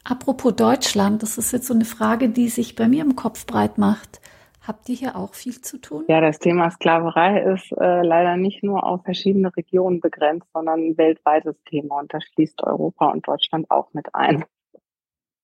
Apropos 0.02 0.54
Deutschland, 0.56 1.22
das 1.22 1.38
ist 1.38 1.52
jetzt 1.52 1.68
so 1.68 1.72
eine 1.72 1.86
Frage, 1.86 2.28
die 2.28 2.48
sich 2.48 2.74
bei 2.74 2.88
mir 2.88 3.02
im 3.02 3.16
Kopf 3.16 3.46
breit 3.46 3.78
macht. 3.78 4.20
Habt 4.66 4.88
ihr 4.88 4.96
hier 4.96 5.16
auch 5.16 5.34
viel 5.34 5.60
zu 5.60 5.78
tun? 5.78 6.04
Ja, 6.08 6.20
das 6.20 6.40
Thema 6.40 6.70
Sklaverei 6.70 7.42
ist 7.54 7.70
äh, 7.72 8.02
leider 8.02 8.36
nicht 8.36 8.64
nur 8.64 8.84
auf 8.84 9.04
verschiedene 9.04 9.54
Regionen 9.56 10.00
begrenzt, 10.00 10.48
sondern 10.52 10.80
ein 10.80 10.98
weltweites 10.98 11.56
Thema 11.64 12.00
und 12.00 12.12
das 12.12 12.24
schließt 12.24 12.62
Europa 12.62 13.10
und 13.10 13.28
Deutschland 13.28 13.70
auch 13.70 13.92
mit 13.94 14.14
ein. 14.14 14.44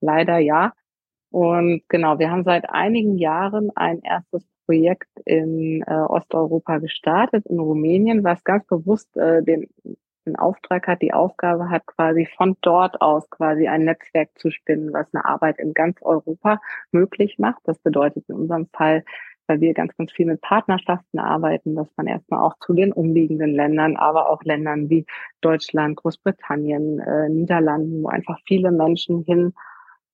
Leider 0.01 0.39
ja. 0.39 0.73
Und 1.31 1.83
genau, 1.89 2.19
wir 2.19 2.31
haben 2.31 2.45
seit 2.45 2.69
einigen 2.71 3.17
Jahren 3.17 3.71
ein 3.77 4.01
erstes 4.03 4.45
Projekt 4.67 5.09
in 5.25 5.83
äh, 5.87 5.95
Osteuropa 5.95 6.79
gestartet, 6.79 7.47
in 7.47 7.61
Rumänien, 7.61 8.25
was 8.25 8.43
ganz 8.45 8.67
bewusst 8.67 9.17
äh, 9.17 9.43
den, 9.43 9.69
den 10.27 10.37
Auftrag 10.37 10.87
hat, 10.89 11.03
die 11.03 11.13
Aufgabe 11.13 11.71
hat, 11.71 11.87
quasi 11.87 12.29
von 12.37 12.57
dort 12.63 13.01
aus 13.01 13.29
quasi 13.31 13.69
ein 13.69 13.85
Netzwerk 13.85 14.31
zu 14.39 14.51
spinnen, 14.51 14.93
was 14.93 15.07
eine 15.13 15.25
Arbeit 15.25 15.59
in 15.59 15.73
ganz 15.73 16.03
Europa 16.03 16.61
möglich 16.91 17.39
macht. 17.39 17.61
Das 17.65 17.79
bedeutet 17.79 18.29
in 18.29 18.35
unserem 18.35 18.67
Fall, 18.73 19.05
weil 19.47 19.61
wir 19.61 19.73
ganz, 19.75 19.97
ganz 19.97 20.13
viel 20.13 20.27
mit 20.27 20.41
Partnerschaften 20.41 21.19
arbeiten, 21.19 21.77
dass 21.77 21.89
man 21.97 22.07
erstmal 22.07 22.41
auch 22.41 22.57
zu 22.61 22.73
den 22.73 22.93
umliegenden 22.93 23.55
Ländern, 23.55 23.97
aber 23.97 24.29
auch 24.31 24.43
Ländern 24.43 24.91
wie 24.91 25.07
Deutschland, 25.41 25.97
Großbritannien, 25.97 27.01
äh, 27.01 27.29
Niederlanden, 27.29 28.03
wo 28.03 28.09
einfach 28.09 28.39
viele 28.47 28.73
Menschen 28.73 29.25
hin 29.25 29.53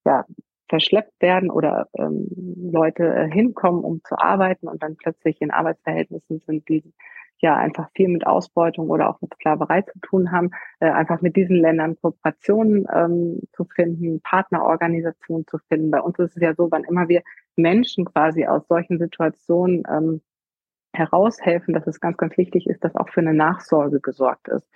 ja, 0.07 0.25
verschleppt 0.69 1.21
werden 1.21 1.51
oder 1.51 1.89
ähm, 1.97 2.29
Leute 2.73 3.05
äh, 3.05 3.31
hinkommen, 3.31 3.85
um 3.85 4.03
zu 4.05 4.19
arbeiten 4.19 4.69
und 4.69 4.83
dann 4.83 4.97
plötzlich 4.97 5.41
in 5.41 5.51
Arbeitsverhältnissen 5.51 6.41
sind, 6.47 6.69
die 6.69 6.83
ja 7.39 7.55
einfach 7.55 7.91
viel 7.95 8.09
mit 8.09 8.27
Ausbeutung 8.27 8.89
oder 8.89 9.11
auch 9.11 9.21
mit 9.21 9.35
Sklaverei 9.35 9.83
zu 9.83 9.99
tun 10.01 10.33
haben, 10.33 10.51
äh, 10.81 10.91
einfach 10.91 11.21
mit 11.21 11.37
diesen 11.37 11.57
Ländern 11.57 11.97
Kooperationen 12.01 12.87
ähm, 12.93 13.41
zu 13.53 13.65
finden, 13.65 14.21
Partnerorganisationen 14.23 15.47
zu 15.47 15.59
finden. 15.69 15.91
Bei 15.91 16.01
uns 16.01 16.19
ist 16.19 16.37
es 16.37 16.43
ja 16.43 16.55
so, 16.55 16.71
wann 16.71 16.85
immer 16.85 17.09
wir 17.09 17.23
Menschen 17.57 18.07
quasi 18.07 18.47
aus 18.47 18.67
solchen 18.69 18.99
Situationen 18.99 19.83
ähm, 19.91 20.23
heraushelfen, 20.95 21.75
dass 21.75 21.87
es 21.87 22.01
ganz, 22.01 22.17
ganz 22.17 22.37
wichtig 22.39 22.67
ist, 22.67 22.83
dass 22.83 22.97
auch 22.97 23.11
für 23.11 23.21
eine 23.21 23.35
Nachsorge 23.35 24.01
gesorgt 24.01 24.49
ist 24.49 24.67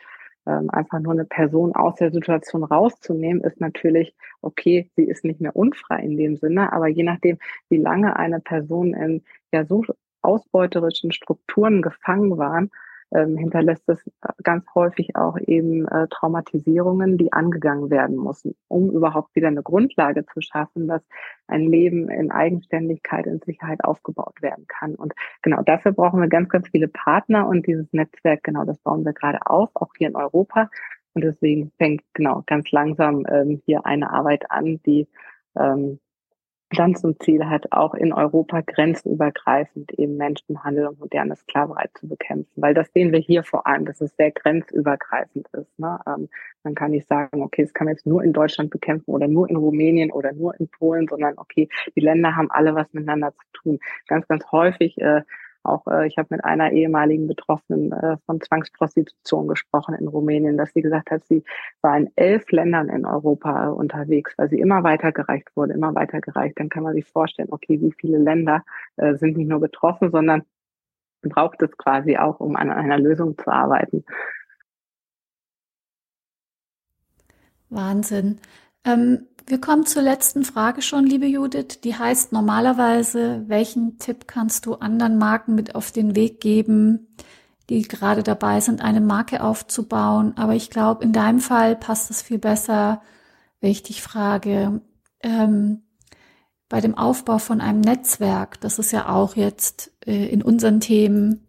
ähm, 0.46 0.70
einfach 0.70 1.00
nur 1.00 1.12
eine 1.12 1.24
Person 1.24 1.74
aus 1.74 1.96
der 1.96 2.10
Situation 2.10 2.64
rauszunehmen, 2.64 3.42
ist 3.42 3.60
natürlich, 3.60 4.14
okay, 4.40 4.90
sie 4.96 5.04
ist 5.04 5.24
nicht 5.24 5.40
mehr 5.40 5.56
unfrei 5.56 6.00
in 6.02 6.16
dem 6.16 6.36
Sinne, 6.36 6.72
aber 6.72 6.88
je 6.88 7.02
nachdem, 7.02 7.38
wie 7.68 7.78
lange 7.78 8.16
eine 8.16 8.40
Person 8.40 8.94
in 8.94 9.22
ja 9.52 9.64
so 9.64 9.84
ausbeuterischen 10.22 11.12
Strukturen 11.12 11.82
gefangen 11.82 12.36
waren, 12.38 12.70
ähm, 13.12 13.36
hinterlässt 13.36 13.88
es 13.88 13.98
ganz 14.42 14.64
häufig 14.74 15.16
auch 15.16 15.36
eben 15.38 15.86
äh, 15.88 16.06
Traumatisierungen, 16.08 17.18
die 17.18 17.32
angegangen 17.32 17.90
werden 17.90 18.16
müssen, 18.16 18.54
um 18.68 18.90
überhaupt 18.90 19.34
wieder 19.34 19.48
eine 19.48 19.62
Grundlage 19.62 20.24
zu 20.26 20.40
schaffen, 20.40 20.86
dass 20.86 21.02
ein 21.46 21.62
Leben 21.62 22.08
in 22.08 22.30
Eigenständigkeit, 22.30 23.26
in 23.26 23.40
Sicherheit 23.40 23.84
aufgebaut 23.84 24.40
werden 24.40 24.66
kann. 24.68 24.94
Und 24.94 25.14
genau 25.42 25.62
dafür 25.62 25.92
brauchen 25.92 26.20
wir 26.20 26.28
ganz, 26.28 26.48
ganz 26.48 26.68
viele 26.68 26.88
Partner 26.88 27.48
und 27.48 27.66
dieses 27.66 27.92
Netzwerk, 27.92 28.44
genau 28.44 28.64
das 28.64 28.78
bauen 28.78 29.04
wir 29.04 29.12
gerade 29.12 29.38
auf, 29.46 29.70
auch 29.74 29.90
hier 29.98 30.08
in 30.08 30.16
Europa. 30.16 30.70
Und 31.14 31.24
deswegen 31.24 31.72
fängt 31.78 32.02
genau 32.14 32.44
ganz 32.46 32.70
langsam 32.70 33.26
ähm, 33.28 33.60
hier 33.66 33.84
eine 33.84 34.12
Arbeit 34.12 34.50
an, 34.50 34.80
die 34.86 35.08
ähm, 35.58 35.98
dann 36.70 36.94
zum 36.94 37.18
Ziel 37.18 37.46
hat, 37.46 37.72
auch 37.72 37.94
in 37.94 38.12
Europa 38.12 38.60
grenzübergreifend 38.60 39.92
eben 39.98 40.16
Menschenhandel 40.16 40.86
und 40.86 41.00
moderne 41.00 41.34
Sklaverei 41.36 41.86
zu 41.94 42.08
bekämpfen. 42.08 42.50
Weil 42.56 42.74
das 42.74 42.92
sehen 42.92 43.12
wir 43.12 43.18
hier 43.18 43.42
vor 43.42 43.66
allem, 43.66 43.86
dass 43.86 44.00
es 44.00 44.14
sehr 44.16 44.30
grenzübergreifend 44.30 45.48
ist. 45.52 45.78
Ne? 45.78 45.98
Ähm, 46.06 46.28
man 46.62 46.74
kann 46.74 46.92
nicht 46.92 47.08
sagen, 47.08 47.42
okay, 47.42 47.62
es 47.62 47.74
kann 47.74 47.86
man 47.86 47.94
jetzt 47.94 48.06
nur 48.06 48.22
in 48.22 48.32
Deutschland 48.32 48.70
bekämpfen 48.70 49.10
oder 49.10 49.26
nur 49.26 49.50
in 49.50 49.56
Rumänien 49.56 50.12
oder 50.12 50.32
nur 50.32 50.58
in 50.60 50.68
Polen, 50.68 51.08
sondern 51.08 51.38
okay, 51.38 51.68
die 51.96 52.00
Länder 52.00 52.36
haben 52.36 52.50
alle 52.50 52.74
was 52.74 52.92
miteinander 52.92 53.32
zu 53.32 53.44
tun. 53.52 53.80
Ganz, 54.06 54.28
ganz 54.28 54.44
häufig 54.52 54.96
äh, 54.98 55.22
auch 55.62 55.86
äh, 55.86 56.06
ich 56.06 56.16
habe 56.18 56.28
mit 56.30 56.44
einer 56.44 56.72
ehemaligen 56.72 57.26
Betroffenen 57.26 57.92
äh, 57.92 58.16
von 58.26 58.40
Zwangsprostitution 58.40 59.48
gesprochen 59.48 59.94
in 59.94 60.08
Rumänien, 60.08 60.56
dass 60.56 60.72
sie 60.72 60.82
gesagt 60.82 61.10
hat, 61.10 61.24
sie 61.26 61.44
war 61.82 61.96
in 61.96 62.10
elf 62.16 62.50
Ländern 62.50 62.88
in 62.88 63.04
Europa 63.04 63.68
unterwegs, 63.68 64.34
weil 64.36 64.48
sie 64.48 64.60
immer 64.60 64.82
weitergereicht 64.82 65.48
wurde, 65.54 65.74
immer 65.74 65.94
weitergereicht. 65.94 66.58
Dann 66.58 66.68
kann 66.68 66.82
man 66.82 66.94
sich 66.94 67.06
vorstellen, 67.06 67.48
okay, 67.50 67.80
wie 67.80 67.92
viele 67.92 68.18
Länder 68.18 68.64
äh, 68.96 69.14
sind 69.16 69.36
nicht 69.36 69.48
nur 69.48 69.60
betroffen, 69.60 70.10
sondern 70.10 70.42
braucht 71.22 71.60
es 71.62 71.76
quasi 71.76 72.16
auch, 72.16 72.40
um 72.40 72.56
an 72.56 72.70
einer 72.70 72.98
Lösung 72.98 73.36
zu 73.36 73.50
arbeiten. 73.50 74.04
Wahnsinn. 77.68 78.40
Ähm, 78.84 79.26
wir 79.46 79.60
kommen 79.60 79.86
zur 79.86 80.02
letzten 80.02 80.44
Frage 80.44 80.82
schon, 80.82 81.06
liebe 81.06 81.26
Judith. 81.26 81.80
Die 81.82 81.94
heißt 81.94 82.32
normalerweise, 82.32 83.44
welchen 83.46 83.98
Tipp 83.98 84.26
kannst 84.26 84.66
du 84.66 84.74
anderen 84.74 85.18
Marken 85.18 85.54
mit 85.54 85.74
auf 85.74 85.92
den 85.92 86.14
Weg 86.14 86.40
geben, 86.40 87.08
die 87.68 87.82
gerade 87.82 88.22
dabei 88.22 88.60
sind, 88.60 88.82
eine 88.82 89.00
Marke 89.00 89.42
aufzubauen? 89.42 90.34
Aber 90.36 90.54
ich 90.54 90.70
glaube, 90.70 91.04
in 91.04 91.12
deinem 91.12 91.40
Fall 91.40 91.76
passt 91.76 92.10
es 92.10 92.22
viel 92.22 92.38
besser, 92.38 93.02
wenn 93.60 93.70
ich 93.70 93.82
dich 93.82 94.02
frage, 94.02 94.80
ähm, 95.22 95.82
bei 96.68 96.80
dem 96.80 96.96
Aufbau 96.96 97.38
von 97.38 97.60
einem 97.60 97.80
Netzwerk, 97.80 98.60
das 98.60 98.78
ist 98.78 98.92
ja 98.92 99.08
auch 99.08 99.36
jetzt 99.36 99.92
äh, 100.06 100.26
in 100.26 100.42
unseren 100.42 100.80
Themen, 100.80 101.46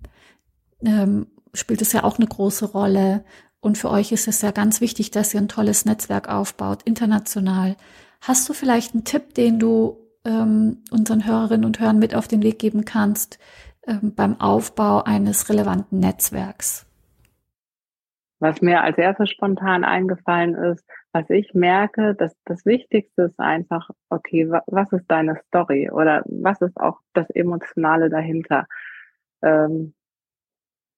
ähm, 0.84 1.28
spielt 1.54 1.82
es 1.82 1.94
ja 1.94 2.04
auch 2.04 2.18
eine 2.18 2.28
große 2.28 2.66
Rolle. 2.66 3.24
Und 3.62 3.78
für 3.78 3.92
euch 3.92 4.12
ist 4.12 4.28
es 4.28 4.42
ja 4.42 4.52
ganz 4.52 4.82
wichtig, 4.82 5.12
dass 5.12 5.34
ihr 5.34 5.40
ein 5.40 5.48
tolles 5.48 5.86
Netzwerk 5.86 6.28
aufbaut, 6.28 6.82
international. 6.84 7.76
Hast 8.20 8.50
du 8.50 8.54
vielleicht 8.54 8.94
einen 8.94 9.06
Tipp, 9.06 9.36
den 9.36 9.60
du 9.60 9.98
ähm, 10.26 10.84
unseren 10.92 11.26
Hörerinnen 11.26 11.66
und 11.66 11.80
Hörern 11.80 12.00
mit 12.00 12.16
auf 12.16 12.28
den 12.28 12.42
Weg 12.42 12.58
geben 12.58 12.86
kannst 12.86 13.40
ähm, 13.86 14.14
beim 14.16 14.40
Aufbau 14.42 15.04
eines 15.04 15.48
relevanten 15.48 16.00
Netzwerks? 16.00 16.88
Was 18.40 18.62
mir 18.62 18.82
als 18.82 18.98
erstes 18.98 19.30
spontan 19.30 19.84
eingefallen 19.84 20.56
ist, 20.56 20.84
was 21.12 21.30
ich 21.30 21.54
merke, 21.54 22.16
dass 22.16 22.36
das 22.46 22.66
Wichtigste 22.66 23.24
ist 23.24 23.40
einfach, 23.40 23.92
okay, 24.10 24.50
was 24.50 24.92
ist 24.92 25.06
deine 25.08 25.40
Story 25.48 25.92
oder 25.92 26.24
was 26.26 26.60
ist 26.62 26.78
auch 26.78 27.00
das 27.14 27.30
Emotionale 27.30 28.10
dahinter? 28.10 28.66
Ähm, 29.44 29.94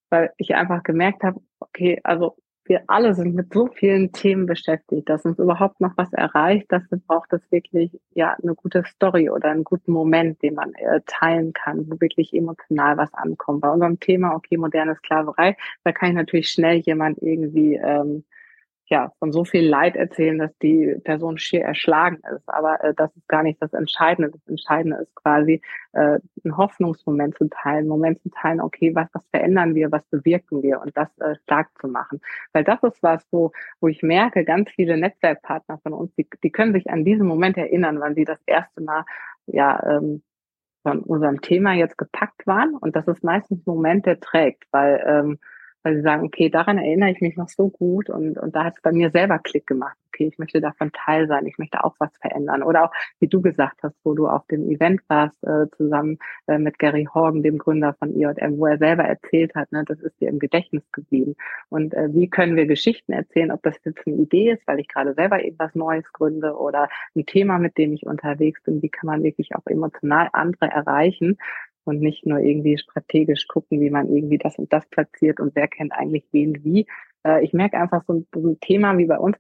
weil 0.10 0.32
ich 0.38 0.56
einfach 0.56 0.84
gemerkt 0.84 1.24
habe, 1.24 1.42
okay, 1.60 2.00
also 2.04 2.38
wir 2.66 2.84
alle 2.88 3.14
sind 3.14 3.36
mit 3.36 3.54
so 3.54 3.68
vielen 3.68 4.12
Themen 4.12 4.46
beschäftigt, 4.46 5.10
dass 5.10 5.26
uns 5.26 5.40
überhaupt 5.40 5.82
noch 5.82 5.92
was 5.98 6.12
erreicht, 6.14 6.72
dass 6.72 6.84
braucht 7.08 7.34
es 7.34 7.42
wirklich 7.52 8.00
ja 8.14 8.36
eine 8.42 8.56
gute 8.56 8.84
Story 8.86 9.30
oder 9.30 9.50
einen 9.50 9.64
guten 9.64 9.92
Moment, 9.92 10.42
den 10.42 10.56
man 10.56 10.74
äh, 10.76 11.02
teilen 11.06 11.54
kann, 11.54 11.90
wo 11.90 12.00
wirklich 12.00 12.34
emotional 12.34 12.98
was 12.98 13.14
ankommt. 13.14 13.62
Bei 13.62 13.70
unserem 13.70 14.00
Thema, 14.00 14.36
okay, 14.36 14.58
moderne 14.58 14.96
Sklaverei, 14.96 15.58
da 15.84 15.92
kann 15.92 16.10
ich 16.10 16.16
natürlich 16.16 16.50
schnell 16.50 16.78
jemand 16.78 17.22
irgendwie 17.22 17.76
ähm, 17.76 18.24
ja, 18.94 19.12
von 19.18 19.32
so 19.32 19.44
viel 19.44 19.68
Leid 19.68 19.96
erzählen, 19.96 20.38
dass 20.38 20.56
die 20.60 20.96
Person 21.04 21.40
schier 21.40 21.64
erschlagen 21.64 22.20
ist. 22.36 22.48
Aber 22.48 22.84
äh, 22.84 22.94
das 22.94 23.10
ist 23.16 23.28
gar 23.28 23.42
nicht 23.42 23.60
das 23.60 23.74
Entscheidende. 23.74 24.30
Das 24.30 24.48
Entscheidende 24.48 24.98
ist 24.98 25.16
quasi, 25.16 25.64
äh, 25.94 26.20
einen 26.44 26.58
Hoffnungsmoment 26.58 27.36
zu 27.36 27.50
teilen, 27.50 27.88
Moment 27.88 28.22
zu 28.22 28.30
teilen, 28.30 28.62
okay, 28.62 28.94
was, 28.94 29.08
was 29.14 29.24
verändern 29.32 29.74
wir, 29.74 29.92
was 29.92 30.04
bewirken 30.12 30.62
wir 30.62 30.80
und 30.80 30.96
das 30.96 31.10
äh, 31.18 31.34
stark 31.42 31.70
zu 31.82 31.88
machen. 31.88 32.22
Weil 32.52 32.66
das 32.66 32.84
ist 32.84 33.02
was, 33.02 33.26
wo, 33.32 33.52
wo 33.82 33.88
ich 33.88 34.04
merke, 34.04 34.46
ganz 34.46 34.70
viele 34.70 34.96
Netzwerkpartner 34.96 35.80
von 35.80 35.94
uns, 35.94 36.14
die, 36.14 36.28
die 36.44 36.52
können 36.52 36.74
sich 36.74 36.92
an 36.92 37.04
diesen 37.04 37.26
Moment 37.26 37.58
erinnern, 37.58 38.00
wann 38.00 38.14
sie 38.14 38.26
das 38.26 38.44
erste 38.46 38.82
Mal 38.82 39.06
ja 39.48 39.82
ähm, 39.90 40.22
von 40.84 41.00
unserem 41.00 41.42
Thema 41.42 41.74
jetzt 41.74 41.98
gepackt 41.98 42.46
waren. 42.46 42.76
Und 42.76 42.96
das 42.96 43.08
ist 43.08 43.24
meistens 43.24 43.58
ein 43.58 43.74
Moment, 43.74 44.06
der 44.06 44.20
trägt, 44.20 44.66
weil 44.70 45.04
ähm, 45.04 45.40
weil 45.84 45.96
sie 45.96 46.02
sagen, 46.02 46.24
okay, 46.24 46.50
daran 46.50 46.78
erinnere 46.78 47.12
ich 47.12 47.22
mich 47.22 47.36
noch 47.36 47.50
so 47.50 47.70
gut 47.70 48.10
und, 48.10 48.38
und 48.38 48.56
da 48.56 48.64
hat 48.64 48.76
es 48.76 48.82
bei 48.82 48.92
mir 48.92 49.12
selber 49.12 49.40
Klick 49.40 49.68
gemacht. 49.68 49.98
Okay, 50.14 50.28
ich 50.28 50.38
möchte 50.38 50.62
davon 50.62 50.92
Teil 50.92 51.28
sein, 51.28 51.48
ich 51.48 51.58
möchte 51.58 51.84
auch 51.84 51.96
was 51.98 52.16
verändern. 52.18 52.62
Oder 52.62 52.86
auch, 52.86 52.92
wie 53.20 53.28
du 53.28 53.42
gesagt 53.42 53.82
hast, 53.82 53.96
wo 54.04 54.14
du 54.14 54.28
auf 54.28 54.46
dem 54.46 54.70
Event 54.70 55.02
warst, 55.08 55.44
äh, 55.44 55.66
zusammen 55.76 56.20
äh, 56.46 56.60
mit 56.60 56.78
Gary 56.78 57.08
Horgan, 57.12 57.42
dem 57.42 57.58
Gründer 57.58 57.96
von 57.96 58.16
IJM, 58.16 58.60
wo 58.60 58.68
er 58.68 58.78
selber 58.78 59.04
erzählt 59.04 59.56
hat, 59.56 59.72
ne, 59.72 59.84
das 59.86 60.00
ist 60.02 60.20
dir 60.22 60.30
im 60.30 60.38
Gedächtnis 60.38 60.84
geblieben. 60.92 61.36
Und 61.70 61.96
äh, 61.96 62.14
wie 62.14 62.30
können 62.30 62.56
wir 62.56 62.68
Geschichten 62.68 63.12
erzählen, 63.12 63.52
ob 63.52 63.64
das 63.64 63.76
jetzt 63.84 64.06
eine 64.06 64.18
Idee 64.18 64.52
ist, 64.52 64.68
weil 64.68 64.80
ich 64.80 64.88
gerade 64.88 65.16
selber 65.16 65.44
irgendwas 65.44 65.74
Neues 65.74 66.06
gründe 66.14 66.56
oder 66.56 66.90
ein 67.16 67.26
Thema, 67.26 67.58
mit 67.58 67.80
dem 67.80 67.94
ich 67.94 68.06
unterwegs 68.06 68.62
bin, 68.62 68.84
wie 68.84 68.90
kann 68.90 69.08
man 69.08 69.24
wirklich 69.24 69.56
auch 69.56 69.66
emotional 69.66 70.30
andere 70.32 70.68
erreichen, 70.68 71.38
und 71.86 72.02
nicht 72.02 72.26
nur 72.26 72.40
irgendwie 72.40 72.78
strategisch 72.78 73.48
gucken, 73.48 73.82
wie 73.82 73.90
man 73.90 74.14
irgendwie 74.14 74.38
das 74.38 74.58
und 74.58 74.72
das 74.72 74.86
platziert 74.88 75.40
und 75.40 75.56
wer 75.56 75.68
kennt 75.68 75.94
eigentlich 75.94 76.26
wen 76.32 76.64
wie. 76.64 76.88
Äh, 77.26 77.44
ich 77.44 77.54
merke 77.54 77.78
einfach 77.78 78.04
so 78.08 78.14
ein, 78.14 78.28
so 78.34 78.48
ein, 78.48 78.60
Thema 78.60 78.98
wie 78.98 79.06
bei 79.06 79.18
uns, 79.18 79.38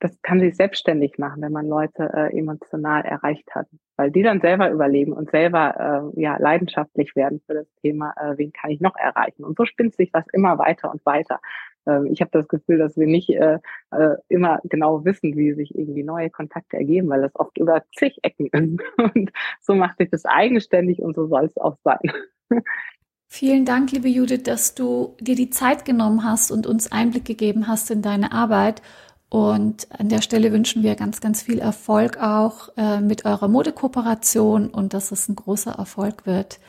das 0.00 0.20
kann 0.22 0.40
sich 0.40 0.56
selbstständig 0.56 1.18
machen, 1.18 1.42
wenn 1.42 1.52
man 1.52 1.66
Leute 1.66 2.10
äh, 2.12 2.36
emotional 2.36 3.04
erreicht 3.04 3.54
hat, 3.54 3.66
weil 3.96 4.10
die 4.10 4.22
dann 4.22 4.40
selber 4.40 4.70
überleben 4.70 5.12
und 5.12 5.30
selber 5.30 6.12
äh, 6.14 6.20
ja 6.20 6.36
leidenschaftlich 6.38 7.16
werden 7.16 7.40
für 7.46 7.54
das 7.54 7.66
Thema, 7.80 8.14
äh, 8.16 8.36
wen 8.36 8.52
kann 8.52 8.70
ich 8.70 8.80
noch 8.80 8.96
erreichen. 8.96 9.44
Und 9.44 9.56
so 9.56 9.64
spinnt 9.64 9.94
sich 9.94 10.10
was 10.12 10.24
immer 10.32 10.58
weiter 10.58 10.90
und 10.90 11.04
weiter. 11.06 11.40
Ähm, 11.86 12.06
ich 12.06 12.20
habe 12.20 12.30
das 12.32 12.48
Gefühl, 12.48 12.78
dass 12.78 12.96
wir 12.96 13.06
nicht 13.06 13.30
äh, 13.30 13.58
äh, 13.90 14.16
immer 14.28 14.60
genau 14.64 15.04
wissen, 15.04 15.36
wie 15.36 15.54
sich 15.54 15.74
irgendwie 15.74 16.02
neue 16.02 16.30
Kontakte 16.30 16.76
ergeben, 16.76 17.08
weil 17.08 17.22
das 17.22 17.34
oft 17.34 17.56
über 17.58 17.82
zig 17.96 18.18
Ecken 18.22 18.46
ist. 18.52 19.14
Und 19.14 19.30
so 19.60 19.74
macht 19.74 19.98
sich 19.98 20.10
das 20.10 20.24
eigenständig 20.24 21.00
und 21.00 21.14
so 21.14 21.26
soll 21.26 21.44
es 21.44 21.56
auch 21.56 21.76
sein. 21.84 22.12
Vielen 23.28 23.64
Dank, 23.64 23.90
liebe 23.90 24.08
Judith, 24.08 24.44
dass 24.44 24.74
du 24.74 25.16
dir 25.18 25.34
die 25.34 25.50
Zeit 25.50 25.84
genommen 25.84 26.24
hast 26.24 26.52
und 26.52 26.66
uns 26.66 26.92
Einblick 26.92 27.24
gegeben 27.24 27.66
hast 27.66 27.90
in 27.90 28.00
deine 28.00 28.32
Arbeit. 28.32 28.80
Und 29.34 29.88
an 29.90 30.08
der 30.08 30.22
Stelle 30.22 30.52
wünschen 30.52 30.84
wir 30.84 30.94
ganz, 30.94 31.20
ganz 31.20 31.42
viel 31.42 31.58
Erfolg 31.58 32.18
auch 32.18 32.68
äh, 32.76 33.00
mit 33.00 33.24
eurer 33.24 33.48
Modekooperation 33.48 34.68
und 34.68 34.94
dass 34.94 35.10
es 35.10 35.28
ein 35.28 35.34
großer 35.34 35.72
Erfolg 35.72 36.24
wird 36.24 36.60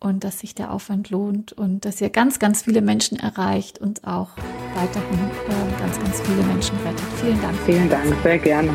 und 0.00 0.24
dass 0.24 0.40
sich 0.40 0.52
der 0.52 0.72
Aufwand 0.72 1.10
lohnt 1.10 1.52
und 1.52 1.84
dass 1.84 2.00
ihr 2.00 2.10
ganz, 2.10 2.40
ganz 2.40 2.62
viele 2.62 2.82
Menschen 2.82 3.20
erreicht 3.20 3.78
und 3.78 4.02
auch 4.02 4.30
weiterhin 4.74 5.20
äh, 5.20 5.80
ganz, 5.80 5.96
ganz 6.00 6.20
viele 6.22 6.42
Menschen 6.42 6.76
rettet. 6.84 7.06
Vielen 7.20 7.40
Dank. 7.40 7.56
Vielen 7.64 7.88
Dank, 7.88 8.12
sehr 8.24 8.38
gerne. 8.40 8.70